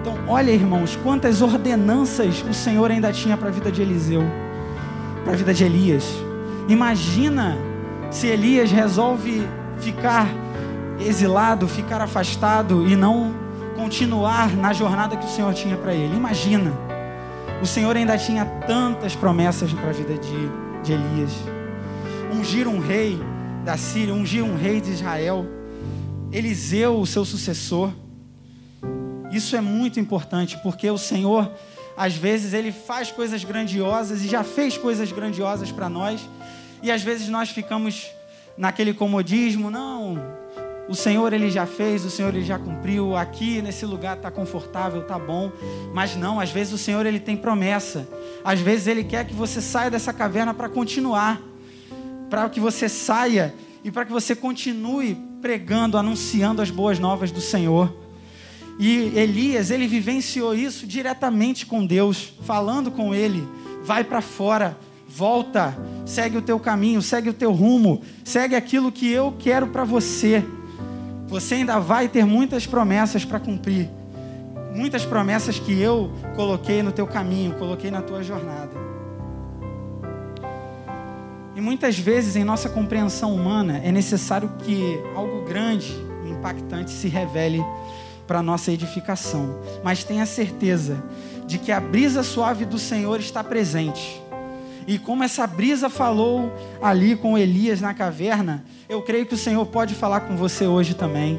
Então, 0.00 0.16
olha, 0.26 0.50
irmãos, 0.50 0.98
quantas 1.02 1.42
ordenanças 1.42 2.42
o 2.48 2.54
Senhor 2.54 2.90
ainda 2.90 3.12
tinha 3.12 3.36
para 3.36 3.48
a 3.48 3.52
vida 3.52 3.70
de 3.70 3.82
Eliseu, 3.82 4.22
para 5.22 5.34
a 5.34 5.36
vida 5.36 5.52
de 5.52 5.62
Elias. 5.62 6.04
Imagina 6.68 7.58
se 8.10 8.26
Elias 8.26 8.72
resolve 8.72 9.46
ficar 9.78 10.26
exilado, 10.98 11.68
ficar 11.68 12.00
afastado 12.00 12.88
e 12.88 12.96
não 12.96 13.34
continuar 13.76 14.54
na 14.56 14.72
jornada 14.72 15.16
que 15.16 15.26
o 15.26 15.28
Senhor 15.28 15.52
tinha 15.52 15.76
para 15.76 15.92
ele. 15.92 16.16
Imagina, 16.16 16.72
o 17.62 17.66
Senhor 17.66 17.94
ainda 17.96 18.16
tinha 18.16 18.44
tantas 18.66 19.14
promessas 19.14 19.72
para 19.72 19.90
a 19.90 19.92
vida 19.92 20.14
de, 20.14 20.50
de 20.82 20.92
Elias. 20.92 21.32
Ungir 22.32 22.66
um 22.66 22.78
rei 22.78 23.20
da 23.64 23.76
Síria, 23.76 24.14
ungir 24.14 24.44
um 24.44 24.56
rei 24.56 24.80
de 24.80 24.90
Israel, 24.90 25.46
Eliseu, 26.32 26.98
o 26.98 27.06
seu 27.06 27.24
sucessor. 27.24 27.92
Isso 29.30 29.54
é 29.54 29.60
muito 29.60 30.00
importante, 30.00 30.58
porque 30.62 30.90
o 30.90 30.98
Senhor, 30.98 31.50
às 31.96 32.14
vezes, 32.14 32.52
ele 32.52 32.72
faz 32.72 33.12
coisas 33.12 33.44
grandiosas 33.44 34.22
e 34.22 34.28
já 34.28 34.42
fez 34.42 34.76
coisas 34.76 35.12
grandiosas 35.12 35.70
para 35.70 35.88
nós, 35.88 36.20
e 36.82 36.90
às 36.90 37.02
vezes 37.02 37.28
nós 37.28 37.50
ficamos 37.50 38.10
naquele 38.56 38.94
comodismo, 38.94 39.70
não, 39.70 40.18
o 40.90 40.94
Senhor 40.94 41.32
ele 41.32 41.50
já 41.52 41.66
fez, 41.66 42.04
o 42.04 42.10
Senhor 42.10 42.34
ele 42.34 42.44
já 42.44 42.58
cumpriu. 42.58 43.14
Aqui 43.14 43.62
nesse 43.62 43.86
lugar 43.86 44.16
está 44.16 44.28
confortável, 44.28 45.02
está 45.02 45.16
bom. 45.16 45.52
Mas 45.94 46.16
não, 46.16 46.40
às 46.40 46.50
vezes 46.50 46.72
o 46.72 46.78
Senhor 46.78 47.06
ele 47.06 47.20
tem 47.20 47.36
promessa. 47.36 48.08
Às 48.44 48.58
vezes 48.58 48.88
ele 48.88 49.04
quer 49.04 49.24
que 49.24 49.32
você 49.32 49.60
saia 49.60 49.88
dessa 49.88 50.12
caverna 50.12 50.52
para 50.52 50.68
continuar, 50.68 51.40
para 52.30 52.48
que 52.48 52.60
você 52.60 52.88
saia 52.88 53.52
e 53.82 53.90
para 53.90 54.06
que 54.06 54.12
você 54.12 54.36
continue 54.36 55.16
pregando, 55.42 55.98
anunciando 55.98 56.62
as 56.62 56.70
boas 56.70 56.98
novas 56.98 57.32
do 57.32 57.40
Senhor. 57.40 57.92
E 58.78 59.12
Elias, 59.14 59.70
ele 59.70 59.86
vivenciou 59.86 60.54
isso 60.54 60.86
diretamente 60.86 61.66
com 61.66 61.84
Deus, 61.84 62.32
falando 62.44 62.90
com 62.90 63.14
ele: 63.14 63.46
vai 63.82 64.04
para 64.04 64.22
fora, 64.22 64.78
volta, 65.06 65.76
segue 66.06 66.38
o 66.38 66.42
teu 66.42 66.58
caminho, 66.58 67.02
segue 67.02 67.28
o 67.28 67.34
teu 67.34 67.52
rumo, 67.52 68.00
segue 68.24 68.54
aquilo 68.54 68.92
que 68.92 69.10
eu 69.10 69.34
quero 69.38 69.66
para 69.66 69.84
você. 69.84 70.42
Você 71.26 71.56
ainda 71.56 71.78
vai 71.78 72.08
ter 72.08 72.24
muitas 72.24 72.66
promessas 72.66 73.24
para 73.24 73.38
cumprir. 73.38 73.90
Muitas 74.74 75.04
promessas 75.04 75.58
que 75.58 75.78
eu 75.78 76.12
coloquei 76.34 76.82
no 76.82 76.92
teu 76.92 77.06
caminho, 77.06 77.52
coloquei 77.58 77.90
na 77.90 78.00
tua 78.00 78.22
jornada. 78.22 78.79
E 81.60 81.62
muitas 81.62 81.98
vezes 81.98 82.36
em 82.36 82.42
nossa 82.42 82.70
compreensão 82.70 83.34
humana 83.34 83.82
é 83.84 83.92
necessário 83.92 84.50
que 84.60 84.98
algo 85.14 85.42
grande 85.42 85.94
e 86.24 86.30
impactante 86.30 86.90
se 86.90 87.06
revele 87.06 87.62
para 88.26 88.42
nossa 88.42 88.72
edificação. 88.72 89.58
Mas 89.84 90.02
tenha 90.02 90.24
certeza 90.24 91.04
de 91.46 91.58
que 91.58 91.70
a 91.70 91.78
brisa 91.78 92.22
suave 92.22 92.64
do 92.64 92.78
Senhor 92.78 93.20
está 93.20 93.44
presente. 93.44 94.22
E 94.86 94.98
como 94.98 95.22
essa 95.22 95.46
brisa 95.46 95.90
falou 95.90 96.50
ali 96.80 97.14
com 97.14 97.36
Elias 97.36 97.78
na 97.78 97.92
caverna, 97.92 98.64
eu 98.88 99.02
creio 99.02 99.26
que 99.26 99.34
o 99.34 99.38
Senhor 99.38 99.66
pode 99.66 99.94
falar 99.94 100.20
com 100.20 100.38
você 100.38 100.66
hoje 100.66 100.94
também. 100.94 101.38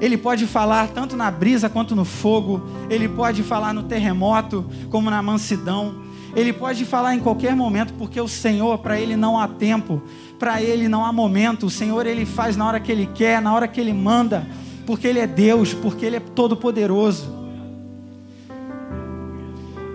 Ele 0.00 0.18
pode 0.18 0.48
falar 0.48 0.88
tanto 0.88 1.16
na 1.16 1.30
brisa 1.30 1.68
quanto 1.68 1.94
no 1.94 2.04
fogo, 2.04 2.60
ele 2.90 3.08
pode 3.08 3.44
falar 3.44 3.72
no 3.72 3.84
terremoto 3.84 4.68
como 4.90 5.08
na 5.08 5.22
mansidão. 5.22 6.07
Ele 6.38 6.52
pode 6.52 6.84
falar 6.84 7.16
em 7.16 7.18
qualquer 7.18 7.56
momento, 7.56 7.94
porque 7.94 8.20
o 8.20 8.28
Senhor, 8.28 8.78
para 8.78 9.00
ele 9.00 9.16
não 9.16 9.36
há 9.36 9.48
tempo, 9.48 10.00
para 10.38 10.62
ele 10.62 10.86
não 10.86 11.04
há 11.04 11.12
momento. 11.12 11.66
O 11.66 11.70
Senhor 11.70 12.06
ele 12.06 12.24
faz 12.24 12.56
na 12.56 12.64
hora 12.64 12.78
que 12.78 12.92
ele 12.92 13.06
quer, 13.12 13.42
na 13.42 13.52
hora 13.52 13.66
que 13.66 13.80
ele 13.80 13.92
manda, 13.92 14.46
porque 14.86 15.08
ele 15.08 15.18
é 15.18 15.26
Deus, 15.26 15.74
porque 15.74 16.06
ele 16.06 16.14
é 16.14 16.20
todo 16.20 16.56
poderoso. 16.56 17.28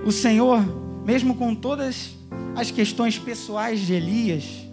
O 0.06 0.12
Senhor, 0.12 0.62
mesmo 1.06 1.34
com 1.34 1.56
todas 1.56 2.14
as 2.58 2.70
questões 2.70 3.18
pessoais 3.18 3.80
de 3.80 3.94
Elias, 3.94 4.68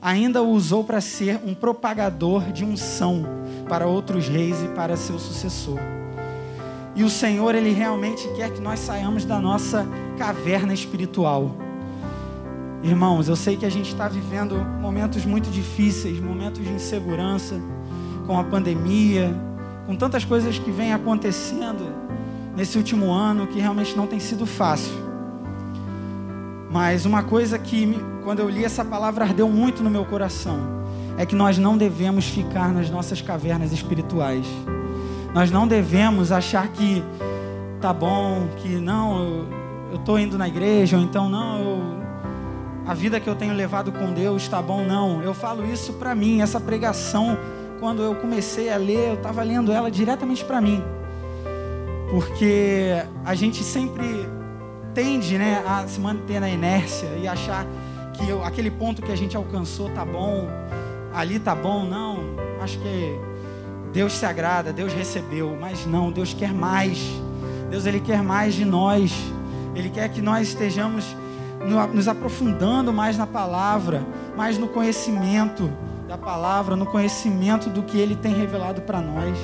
ainda 0.00 0.42
o 0.42 0.48
usou 0.48 0.84
para 0.84 1.02
ser 1.02 1.38
um 1.44 1.52
propagador 1.52 2.50
de 2.50 2.64
unção 2.64 3.26
para 3.68 3.86
outros 3.86 4.26
reis 4.26 4.56
e 4.62 4.68
para 4.68 4.96
seu 4.96 5.18
sucessor. 5.18 5.78
E 6.96 7.02
o 7.02 7.10
Senhor, 7.10 7.54
Ele 7.54 7.70
realmente 7.72 8.28
quer 8.36 8.50
que 8.50 8.60
nós 8.60 8.78
saiamos 8.78 9.24
da 9.24 9.40
nossa 9.40 9.86
caverna 10.16 10.72
espiritual. 10.72 11.56
Irmãos, 12.82 13.28
eu 13.28 13.34
sei 13.34 13.56
que 13.56 13.66
a 13.66 13.70
gente 13.70 13.88
está 13.88 14.06
vivendo 14.06 14.56
momentos 14.80 15.24
muito 15.24 15.50
difíceis, 15.50 16.20
momentos 16.20 16.62
de 16.62 16.70
insegurança, 16.70 17.60
com 18.26 18.38
a 18.38 18.44
pandemia, 18.44 19.34
com 19.86 19.96
tantas 19.96 20.24
coisas 20.24 20.58
que 20.58 20.70
vêm 20.70 20.92
acontecendo 20.92 21.84
nesse 22.54 22.78
último 22.78 23.10
ano 23.10 23.46
que 23.46 23.58
realmente 23.58 23.96
não 23.96 24.06
tem 24.06 24.20
sido 24.20 24.46
fácil. 24.46 24.94
Mas 26.70 27.04
uma 27.04 27.22
coisa 27.22 27.58
que 27.58 27.98
quando 28.22 28.40
eu 28.40 28.48
li 28.48 28.64
essa 28.64 28.84
palavra, 28.84 29.24
ardeu 29.24 29.48
muito 29.48 29.82
no 29.82 29.90
meu 29.90 30.04
coração. 30.04 30.58
É 31.16 31.26
que 31.26 31.34
nós 31.34 31.58
não 31.58 31.76
devemos 31.76 32.26
ficar 32.26 32.72
nas 32.72 32.90
nossas 32.90 33.20
cavernas 33.20 33.72
espirituais. 33.72 34.46
Nós 35.34 35.50
não 35.50 35.66
devemos 35.66 36.30
achar 36.30 36.68
que 36.68 37.02
tá 37.80 37.92
bom, 37.92 38.46
que 38.58 38.68
não, 38.68 39.48
eu 39.90 39.96
estou 39.96 40.16
indo 40.16 40.38
na 40.38 40.46
igreja, 40.46 40.96
ou 40.96 41.02
então 41.02 41.28
não, 41.28 41.58
eu, 41.58 42.04
a 42.86 42.94
vida 42.94 43.18
que 43.18 43.28
eu 43.28 43.34
tenho 43.34 43.52
levado 43.52 43.90
com 43.90 44.12
Deus 44.12 44.42
está 44.42 44.62
bom, 44.62 44.84
não. 44.84 45.22
Eu 45.22 45.34
falo 45.34 45.66
isso 45.66 45.94
para 45.94 46.14
mim, 46.14 46.40
essa 46.40 46.60
pregação, 46.60 47.36
quando 47.80 48.00
eu 48.00 48.14
comecei 48.14 48.72
a 48.72 48.76
ler, 48.76 49.08
eu 49.08 49.14
estava 49.14 49.42
lendo 49.42 49.72
ela 49.72 49.90
diretamente 49.90 50.44
para 50.44 50.60
mim. 50.60 50.80
Porque 52.10 52.92
a 53.24 53.34
gente 53.34 53.64
sempre 53.64 54.28
tende 54.94 55.36
né, 55.36 55.64
a 55.66 55.84
se 55.88 56.00
manter 56.00 56.40
na 56.40 56.48
inércia 56.48 57.08
e 57.20 57.26
achar 57.26 57.66
que 58.12 58.28
eu, 58.28 58.44
aquele 58.44 58.70
ponto 58.70 59.02
que 59.02 59.10
a 59.10 59.16
gente 59.16 59.36
alcançou 59.36 59.90
tá 59.90 60.04
bom, 60.04 60.46
ali 61.12 61.40
tá 61.40 61.56
bom, 61.56 61.84
não. 61.84 62.20
Acho 62.62 62.78
que 62.78 63.33
Deus 63.94 64.14
se 64.14 64.26
agrada, 64.26 64.72
Deus 64.72 64.92
recebeu, 64.92 65.56
mas 65.58 65.86
não, 65.86 66.10
Deus 66.10 66.34
quer 66.34 66.52
mais. 66.52 66.98
Deus 67.70 67.86
ele 67.86 68.00
quer 68.00 68.24
mais 68.24 68.54
de 68.54 68.64
nós. 68.64 69.14
Ele 69.72 69.88
quer 69.88 70.08
que 70.08 70.20
nós 70.20 70.48
estejamos 70.48 71.04
nos 71.92 72.08
aprofundando 72.08 72.92
mais 72.92 73.16
na 73.16 73.26
palavra, 73.26 74.04
mais 74.36 74.58
no 74.58 74.66
conhecimento 74.66 75.70
da 76.08 76.18
palavra, 76.18 76.74
no 76.74 76.86
conhecimento 76.86 77.70
do 77.70 77.84
que 77.84 77.96
Ele 77.96 78.16
tem 78.16 78.34
revelado 78.34 78.82
para 78.82 79.00
nós. 79.00 79.38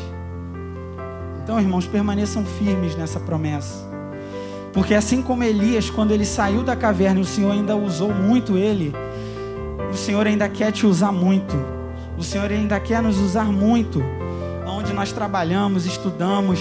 Então, 1.43 1.61
irmãos, 1.61 1.87
permaneçam 1.87 2.45
firmes 2.45 2.97
nessa 2.97 3.21
promessa. 3.21 3.89
Porque 4.73 4.95
assim 4.95 5.23
como 5.23 5.45
Elias, 5.45 5.91
quando 5.91 6.13
ele 6.13 6.25
saiu 6.25 6.63
da 6.63 6.77
caverna 6.77 7.21
o 7.21 7.25
Senhor 7.25 7.53
ainda 7.53 7.77
usou 7.77 8.13
muito 8.13 8.57
ele, 8.57 8.93
o 9.91 9.97
Senhor 9.97 10.27
ainda 10.27 10.49
quer 10.49 10.73
te 10.73 10.87
usar 10.87 11.11
muito. 11.13 11.57
O 12.19 12.23
Senhor 12.23 12.51
ainda 12.51 12.79
quer 12.79 13.01
nos 13.01 13.19
usar 13.19 13.45
muito. 13.45 14.03
Nós 15.01 15.13
trabalhamos, 15.13 15.87
estudamos, 15.87 16.61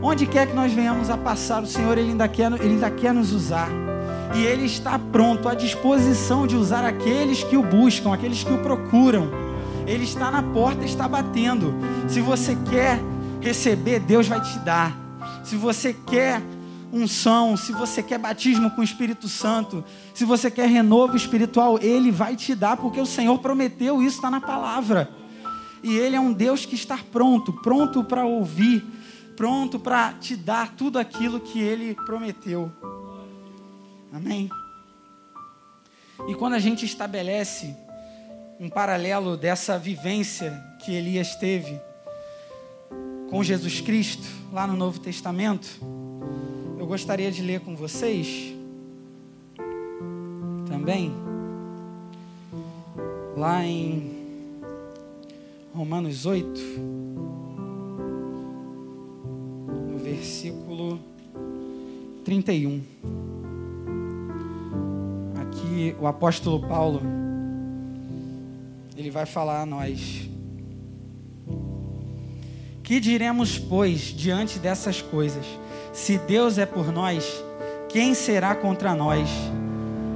onde 0.00 0.26
quer 0.26 0.46
que 0.46 0.54
nós 0.54 0.72
venhamos 0.72 1.10
a 1.10 1.16
passar, 1.16 1.60
o 1.60 1.66
Senhor 1.66 1.98
ele 1.98 2.10
ainda 2.10 2.28
quer, 2.28 2.52
ele 2.52 2.74
ainda 2.74 2.88
quer 2.88 3.12
nos 3.12 3.32
usar. 3.32 3.68
E 4.32 4.44
ele 4.46 4.64
está 4.64 4.96
pronto, 4.96 5.48
à 5.48 5.56
disposição 5.56 6.46
de 6.46 6.54
usar 6.54 6.84
aqueles 6.84 7.42
que 7.42 7.56
o 7.56 7.64
buscam, 7.64 8.14
aqueles 8.14 8.44
que 8.44 8.52
o 8.52 8.58
procuram. 8.58 9.28
Ele 9.88 10.04
está 10.04 10.30
na 10.30 10.40
porta, 10.40 10.84
está 10.84 11.08
batendo. 11.08 11.74
Se 12.06 12.20
você 12.20 12.56
quer 12.70 13.00
receber, 13.40 13.98
Deus 13.98 14.28
vai 14.28 14.40
te 14.40 14.56
dar. 14.60 14.96
Se 15.42 15.56
você 15.56 15.92
quer 15.92 16.40
unção, 16.92 17.56
se 17.56 17.72
você 17.72 18.04
quer 18.04 18.18
batismo 18.20 18.70
com 18.70 18.82
o 18.82 18.84
Espírito 18.84 19.26
Santo, 19.26 19.82
se 20.14 20.24
você 20.24 20.48
quer 20.48 20.68
renovo 20.68 21.16
espiritual, 21.16 21.76
Ele 21.82 22.12
vai 22.12 22.36
te 22.36 22.54
dar, 22.54 22.76
porque 22.76 23.00
o 23.00 23.06
Senhor 23.06 23.36
prometeu, 23.40 24.00
isso 24.00 24.18
está 24.18 24.30
na 24.30 24.40
palavra. 24.40 25.23
E 25.84 25.98
Ele 25.98 26.16
é 26.16 26.20
um 26.20 26.32
Deus 26.32 26.64
que 26.64 26.74
está 26.74 26.96
pronto, 26.96 27.52
pronto 27.52 28.02
para 28.02 28.24
ouvir, 28.24 28.82
pronto 29.36 29.78
para 29.78 30.14
te 30.14 30.34
dar 30.34 30.74
tudo 30.74 30.98
aquilo 30.98 31.38
que 31.38 31.60
Ele 31.60 31.94
prometeu. 32.06 32.72
Amém? 34.10 34.48
E 36.26 36.34
quando 36.34 36.54
a 36.54 36.58
gente 36.58 36.86
estabelece 36.86 37.76
um 38.58 38.70
paralelo 38.70 39.36
dessa 39.36 39.78
vivência 39.78 40.58
que 40.82 40.90
Elias 40.90 41.36
teve, 41.36 41.78
com 43.28 43.44
Jesus 43.44 43.82
Cristo, 43.82 44.26
lá 44.50 44.66
no 44.66 44.74
Novo 44.74 44.98
Testamento, 44.98 45.68
eu 46.78 46.86
gostaria 46.86 47.30
de 47.30 47.42
ler 47.42 47.60
com 47.60 47.76
vocês 47.76 48.54
também, 50.66 51.12
lá 53.36 53.62
em 53.62 54.13
Romanos 55.74 56.24
8, 56.24 56.60
no 59.90 59.98
versículo 59.98 61.00
31. 62.24 62.80
Aqui 65.42 65.96
o 66.00 66.06
apóstolo 66.06 66.60
Paulo, 66.60 67.02
ele 68.96 69.10
vai 69.10 69.26
falar 69.26 69.62
a 69.62 69.66
nós 69.66 70.28
que 72.84 73.00
diremos, 73.00 73.58
pois, 73.58 74.00
diante 74.00 74.60
dessas 74.60 75.02
coisas? 75.02 75.44
Se 75.92 76.18
Deus 76.18 76.56
é 76.56 76.66
por 76.66 76.92
nós, 76.92 77.42
quem 77.88 78.14
será 78.14 78.54
contra 78.54 78.94
nós? 78.94 79.28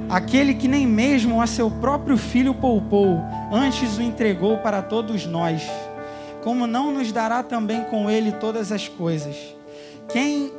Aquele 0.09 0.55
que 0.55 0.67
nem 0.67 0.87
mesmo 0.87 1.43
a 1.43 1.47
seu 1.47 1.71
próprio 1.71 2.17
filho 2.17 2.55
poupou, 2.55 3.21
antes 3.53 3.99
o 3.99 4.03
entregou 4.03 4.57
para 4.59 4.81
todos 4.81 5.27
nós, 5.27 5.63
como 6.43 6.67
não 6.67 6.91
nos 6.91 7.13
dará 7.13 7.43
também 7.43 7.85
com 7.85 8.11
ele 8.11 8.33
todas 8.33 8.73
as 8.73 8.89
coisas? 8.89 9.37
Quem 10.09 10.51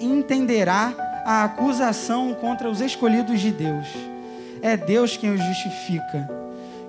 entenderá 0.00 0.94
a 1.24 1.42
acusação 1.42 2.34
contra 2.34 2.70
os 2.70 2.80
escolhidos 2.80 3.40
de 3.40 3.50
Deus? 3.50 3.88
É 4.62 4.76
Deus 4.76 5.16
quem 5.16 5.34
os 5.34 5.44
justifica. 5.44 6.30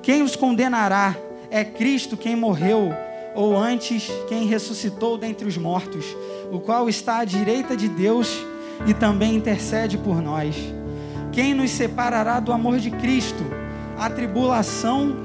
Quem 0.04 0.22
os 0.22 0.36
condenará? 0.36 1.16
É 1.50 1.64
Cristo 1.64 2.16
quem 2.16 2.36
morreu 2.36 2.94
ou 3.34 3.58
antes 3.58 4.12
quem 4.28 4.46
ressuscitou 4.46 5.18
dentre 5.18 5.48
os 5.48 5.58
mortos, 5.58 6.06
o 6.52 6.60
qual 6.60 6.88
está 6.88 7.18
à 7.18 7.26
direita 7.26 7.76
de 7.76 7.88
Deus 7.88 8.46
e 8.86 8.94
também 8.94 9.36
intercede 9.36 9.98
por 9.98 10.22
nós. 10.22 10.56
Quem 11.34 11.54
nos 11.54 11.72
separará 11.72 12.40
do 12.40 12.54
amor 12.54 12.78
de 12.78 12.90
Cristo? 12.90 13.44
A 13.98 14.10
tribulação, 14.10 15.16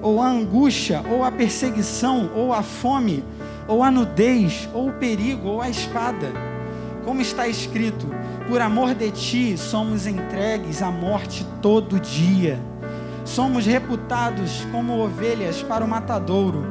ou 0.00 0.22
a 0.22 0.28
angústia, 0.28 1.02
ou 1.10 1.24
a 1.24 1.32
perseguição, 1.32 2.30
ou 2.34 2.52
a 2.52 2.62
fome, 2.62 3.24
ou 3.66 3.82
a 3.82 3.90
nudez, 3.90 4.68
ou 4.72 4.90
o 4.90 4.92
perigo, 4.92 5.48
ou 5.48 5.60
a 5.60 5.68
espada. 5.68 6.30
Como 7.04 7.20
está 7.20 7.48
escrito: 7.48 8.06
por 8.48 8.60
amor 8.60 8.94
de 8.94 9.10
ti 9.10 9.56
somos 9.56 10.06
entregues 10.06 10.80
à 10.82 10.90
morte 10.90 11.44
todo 11.60 11.98
dia 11.98 12.60
somos 13.26 13.66
reputados 13.66 14.64
como 14.70 14.98
ovelhas 14.98 15.62
para 15.62 15.84
o 15.84 15.88
matadouro, 15.88 16.64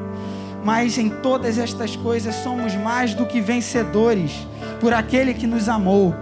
mas 0.64 0.98
em 0.98 1.10
todas 1.10 1.58
estas 1.58 1.96
coisas 1.96 2.34
somos 2.36 2.74
mais 2.76 3.14
do 3.14 3.26
que 3.26 3.42
vencedores 3.42 4.48
por 4.80 4.94
aquele 4.94 5.34
que 5.34 5.46
nos 5.46 5.68
amou, 5.68 6.16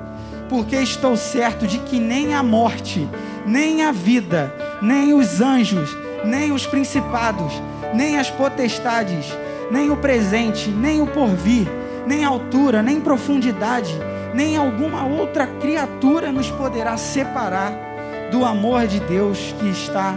porque 0.53 0.75
estou 0.75 1.17
certo 1.17 1.65
de 1.65 1.79
que 1.79 1.99
nem 1.99 2.35
a 2.35 2.43
morte, 2.43 3.09
nem 3.43 3.83
a 3.83 3.91
vida, 3.91 4.53
nem 4.83 5.11
os 5.11 5.41
anjos, 5.41 5.97
nem 6.23 6.51
os 6.51 6.63
principados, 6.67 7.51
nem 7.91 8.19
as 8.19 8.29
potestades, 8.29 9.35
nem 9.71 9.89
o 9.89 9.97
presente, 9.97 10.69
nem 10.69 11.01
o 11.01 11.07
porvir, 11.07 11.67
nem 12.05 12.23
altura, 12.23 12.83
nem 12.83 13.01
profundidade, 13.01 13.95
nem 14.31 14.55
alguma 14.55 15.03
outra 15.07 15.47
criatura 15.47 16.31
nos 16.31 16.51
poderá 16.51 16.97
separar 16.97 17.73
do 18.29 18.45
amor 18.45 18.85
de 18.85 18.99
Deus 18.99 19.55
que 19.59 19.69
está 19.69 20.15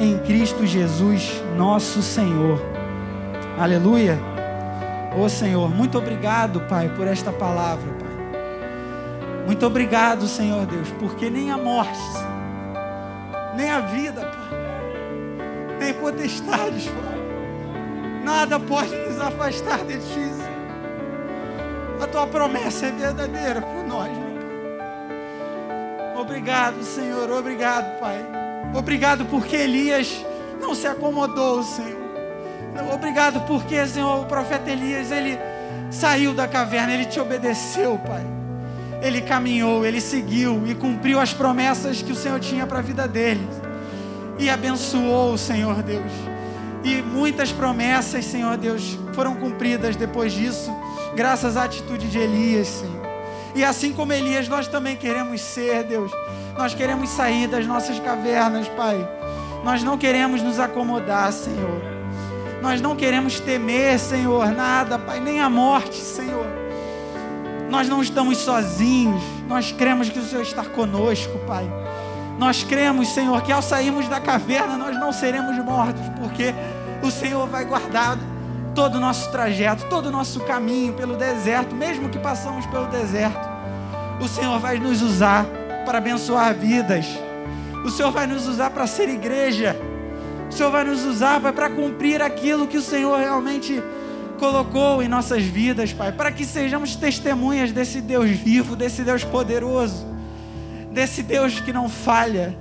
em 0.00 0.18
Cristo 0.18 0.66
Jesus, 0.66 1.30
nosso 1.56 2.02
Senhor. 2.02 2.60
Aleluia. 3.56 4.18
Ô 5.16 5.22
oh, 5.22 5.28
Senhor, 5.28 5.72
muito 5.72 5.96
obrigado, 5.96 6.62
Pai, 6.62 6.88
por 6.88 7.06
esta 7.06 7.30
palavra. 7.30 7.95
Muito 9.46 9.64
obrigado, 9.64 10.26
Senhor 10.26 10.66
Deus, 10.66 10.88
porque 10.98 11.30
nem 11.30 11.52
a 11.52 11.56
morte, 11.56 11.98
nem 13.54 13.70
a 13.70 13.80
vida, 13.80 14.20
Pai, 14.22 15.78
nem 15.78 15.94
potestades, 15.94 16.86
Pai, 16.88 18.22
nada 18.24 18.58
pode 18.58 18.94
nos 18.94 19.20
afastar 19.20 19.84
de 19.84 19.98
Ti, 19.98 20.04
Senhor. 20.04 22.02
A 22.02 22.06
Tua 22.08 22.26
promessa 22.26 22.86
é 22.86 22.90
verdadeira 22.90 23.62
por 23.62 23.86
nós, 23.86 24.10
meu 24.10 24.26
Obrigado, 26.20 26.82
Senhor. 26.82 27.30
Obrigado, 27.30 28.00
Pai. 28.00 28.18
Obrigado 28.74 29.26
porque 29.26 29.54
Elias 29.54 30.24
não 30.60 30.74
se 30.74 30.88
acomodou, 30.88 31.62
Senhor. 31.62 32.04
Obrigado 32.92 33.40
porque, 33.46 33.86
Senhor, 33.86 34.22
o 34.22 34.24
profeta 34.24 34.70
Elias, 34.70 35.12
ele 35.12 35.38
saiu 35.90 36.34
da 36.34 36.48
caverna, 36.48 36.92
ele 36.92 37.04
te 37.04 37.20
obedeceu, 37.20 37.98
Pai. 37.98 38.24
Ele 39.02 39.20
caminhou, 39.20 39.84
ele 39.84 40.00
seguiu 40.00 40.66
e 40.66 40.74
cumpriu 40.74 41.20
as 41.20 41.32
promessas 41.32 42.02
que 42.02 42.12
o 42.12 42.16
Senhor 42.16 42.40
tinha 42.40 42.66
para 42.66 42.78
a 42.78 42.82
vida 42.82 43.06
dele. 43.06 43.46
E 44.38 44.50
abençoou, 44.50 45.36
Senhor 45.36 45.82
Deus. 45.82 46.12
E 46.84 47.02
muitas 47.02 47.52
promessas, 47.52 48.24
Senhor 48.24 48.56
Deus, 48.56 48.98
foram 49.12 49.34
cumpridas 49.34 49.96
depois 49.96 50.32
disso, 50.32 50.70
graças 51.14 51.56
à 51.56 51.64
atitude 51.64 52.08
de 52.08 52.18
Elias, 52.18 52.68
Senhor. 52.68 53.06
E 53.54 53.64
assim 53.64 53.92
como 53.92 54.12
Elias, 54.12 54.46
nós 54.48 54.68
também 54.68 54.96
queremos 54.96 55.40
ser, 55.40 55.82
Deus. 55.84 56.12
Nós 56.56 56.74
queremos 56.74 57.08
sair 57.08 57.48
das 57.48 57.66
nossas 57.66 57.98
cavernas, 57.98 58.68
Pai. 58.68 58.96
Nós 59.64 59.82
não 59.82 59.96
queremos 59.96 60.42
nos 60.42 60.60
acomodar, 60.60 61.32
Senhor. 61.32 61.82
Nós 62.62 62.80
não 62.80 62.94
queremos 62.94 63.40
temer, 63.40 63.98
Senhor, 63.98 64.52
nada, 64.52 64.98
Pai, 64.98 65.20
nem 65.20 65.40
a 65.40 65.48
morte, 65.48 65.96
Senhor. 65.96 66.65
Nós 67.70 67.88
não 67.88 68.02
estamos 68.02 68.38
sozinhos. 68.38 69.22
Nós 69.48 69.72
cremos 69.72 70.08
que 70.08 70.18
o 70.18 70.24
Senhor 70.24 70.42
está 70.42 70.64
conosco, 70.64 71.38
Pai. 71.46 71.68
Nós 72.38 72.62
cremos, 72.62 73.08
Senhor, 73.08 73.40
que 73.42 73.50
ao 73.50 73.62
sairmos 73.62 74.08
da 74.08 74.20
caverna 74.20 74.76
nós 74.76 74.94
não 74.98 75.12
seremos 75.12 75.56
mortos, 75.64 76.02
porque 76.20 76.54
o 77.02 77.10
Senhor 77.10 77.46
vai 77.46 77.64
guardar 77.64 78.18
todo 78.74 78.96
o 78.96 79.00
nosso 79.00 79.30
trajeto, 79.30 79.86
todo 79.86 80.06
o 80.06 80.10
nosso 80.10 80.40
caminho 80.40 80.92
pelo 80.92 81.16
deserto, 81.16 81.74
mesmo 81.74 82.10
que 82.10 82.18
passamos 82.18 82.66
pelo 82.66 82.86
deserto, 82.86 83.48
o 84.20 84.28
Senhor 84.28 84.58
vai 84.58 84.78
nos 84.78 85.00
usar 85.00 85.46
para 85.86 85.98
abençoar 85.98 86.54
vidas. 86.54 87.06
O 87.84 87.90
Senhor 87.90 88.10
vai 88.10 88.26
nos 88.26 88.46
usar 88.46 88.70
para 88.70 88.86
ser 88.86 89.08
igreja. 89.08 89.76
O 90.50 90.52
Senhor 90.52 90.70
vai 90.70 90.84
nos 90.84 91.04
usar 91.04 91.40
para 91.40 91.70
cumprir 91.70 92.20
aquilo 92.20 92.66
que 92.66 92.76
o 92.76 92.82
Senhor 92.82 93.18
realmente 93.18 93.82
colocou 94.36 95.02
em 95.02 95.08
nossas 95.08 95.42
vidas, 95.42 95.92
Pai, 95.92 96.12
para 96.12 96.30
que 96.30 96.44
sejamos 96.44 96.94
testemunhas 96.96 97.72
desse 97.72 98.00
Deus 98.00 98.30
vivo, 98.30 98.76
desse 98.76 99.02
Deus 99.02 99.24
poderoso, 99.24 100.06
desse 100.92 101.22
Deus 101.22 101.60
que 101.60 101.72
não 101.72 101.88
falha, 101.88 102.56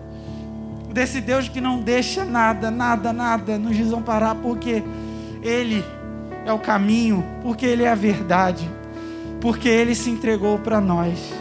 desse 0.91 1.21
Deus 1.21 1.47
que 1.47 1.61
não 1.61 1.79
deixa 1.79 2.25
nada, 2.25 2.71
nada, 2.71 3.13
nada 3.13 3.57
nos 3.57 3.75
desamparar, 3.75 4.35
porque 4.35 4.83
Ele 5.43 5.83
é 6.45 6.51
o 6.51 6.59
caminho, 6.59 7.23
porque 7.43 7.65
Ele 7.65 7.83
é 7.83 7.89
a 7.89 7.95
verdade, 7.95 8.69
porque 9.41 9.67
Ele 9.67 9.93
se 9.93 10.09
entregou 10.09 10.57
para 10.59 10.81
nós, 10.81 11.33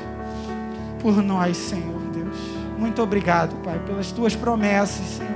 por 1.01 1.23
nós, 1.23 1.57
Senhor 1.57 2.01
Deus. 2.13 2.37
Muito 2.79 3.01
obrigado, 3.03 3.55
Pai, 3.63 3.79
pelas 3.87 4.13
tuas 4.13 4.35
promessas, 4.35 5.07
Senhor. 5.07 5.35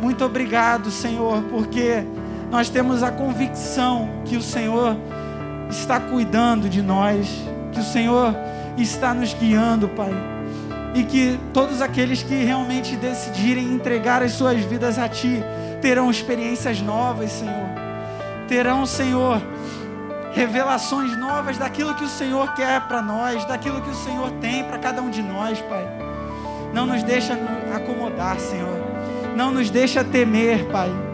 Muito 0.00 0.24
obrigado, 0.24 0.90
Senhor, 0.90 1.42
porque 1.50 2.04
nós 2.50 2.70
temos 2.70 3.02
a 3.02 3.10
convicção 3.10 4.08
que 4.24 4.36
o 4.36 4.42
Senhor 4.42 4.96
está 5.68 6.00
cuidando 6.00 6.68
de 6.68 6.80
nós, 6.80 7.28
que 7.72 7.80
o 7.80 7.84
Senhor 7.84 8.34
está 8.76 9.12
nos 9.12 9.34
guiando, 9.34 9.88
Pai. 9.88 10.12
E 10.94 11.04
que 11.04 11.38
todos 11.52 11.82
aqueles 11.82 12.22
que 12.22 12.34
realmente 12.34 12.96
decidirem 12.96 13.64
entregar 13.72 14.22
as 14.22 14.32
suas 14.32 14.60
vidas 14.64 14.98
a 14.98 15.08
Ti 15.08 15.42
terão 15.82 16.10
experiências 16.10 16.80
novas, 16.80 17.30
Senhor. 17.30 17.68
Terão, 18.48 18.86
Senhor, 18.86 19.42
revelações 20.32 21.16
novas 21.18 21.58
daquilo 21.58 21.94
que 21.94 22.04
o 22.04 22.08
Senhor 22.08 22.54
quer 22.54 22.80
para 22.88 23.02
nós, 23.02 23.44
daquilo 23.44 23.82
que 23.82 23.90
o 23.90 23.94
Senhor 23.94 24.30
tem 24.40 24.64
para 24.64 24.78
cada 24.78 25.02
um 25.02 25.10
de 25.10 25.22
nós, 25.22 25.60
Pai. 25.60 25.86
Não 26.72 26.86
nos 26.86 27.02
deixa 27.02 27.38
acomodar, 27.74 28.38
Senhor. 28.40 28.78
Não 29.36 29.52
nos 29.52 29.70
deixa 29.70 30.02
temer, 30.02 30.64
Pai. 30.70 31.07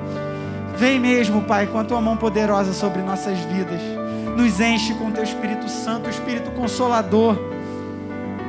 Vem 0.76 0.98
mesmo, 0.98 1.42
Pai, 1.42 1.66
com 1.66 1.78
a 1.78 1.84
tua 1.84 2.00
mão 2.00 2.16
poderosa 2.16 2.72
sobre 2.72 3.00
nossas 3.02 3.38
vidas. 3.38 3.80
Nos 4.36 4.60
enche 4.60 4.94
com 4.94 5.06
o 5.06 5.12
teu 5.12 5.22
Espírito 5.22 5.68
Santo, 5.68 6.06
o 6.06 6.10
Espírito 6.10 6.50
Consolador, 6.50 7.36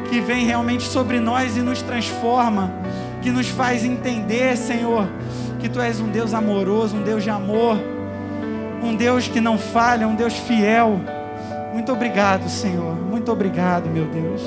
que 0.09 0.19
vem 0.19 0.45
realmente 0.45 0.83
sobre 0.83 1.19
nós 1.19 1.55
e 1.55 1.61
nos 1.61 1.81
transforma, 1.81 2.71
que 3.21 3.29
nos 3.29 3.47
faz 3.49 3.83
entender, 3.85 4.57
Senhor, 4.57 5.07
que 5.59 5.69
tu 5.69 5.79
és 5.79 5.99
um 5.99 6.09
Deus 6.09 6.33
amoroso, 6.33 6.97
um 6.97 7.03
Deus 7.03 7.23
de 7.23 7.29
amor, 7.29 7.77
um 8.81 8.95
Deus 8.95 9.27
que 9.27 9.39
não 9.39 9.57
falha, 9.57 10.07
um 10.07 10.15
Deus 10.15 10.33
fiel. 10.33 10.99
Muito 11.73 11.91
obrigado, 11.91 12.49
Senhor. 12.49 12.95
Muito 12.95 13.31
obrigado, 13.31 13.87
meu 13.87 14.05
Deus. 14.05 14.41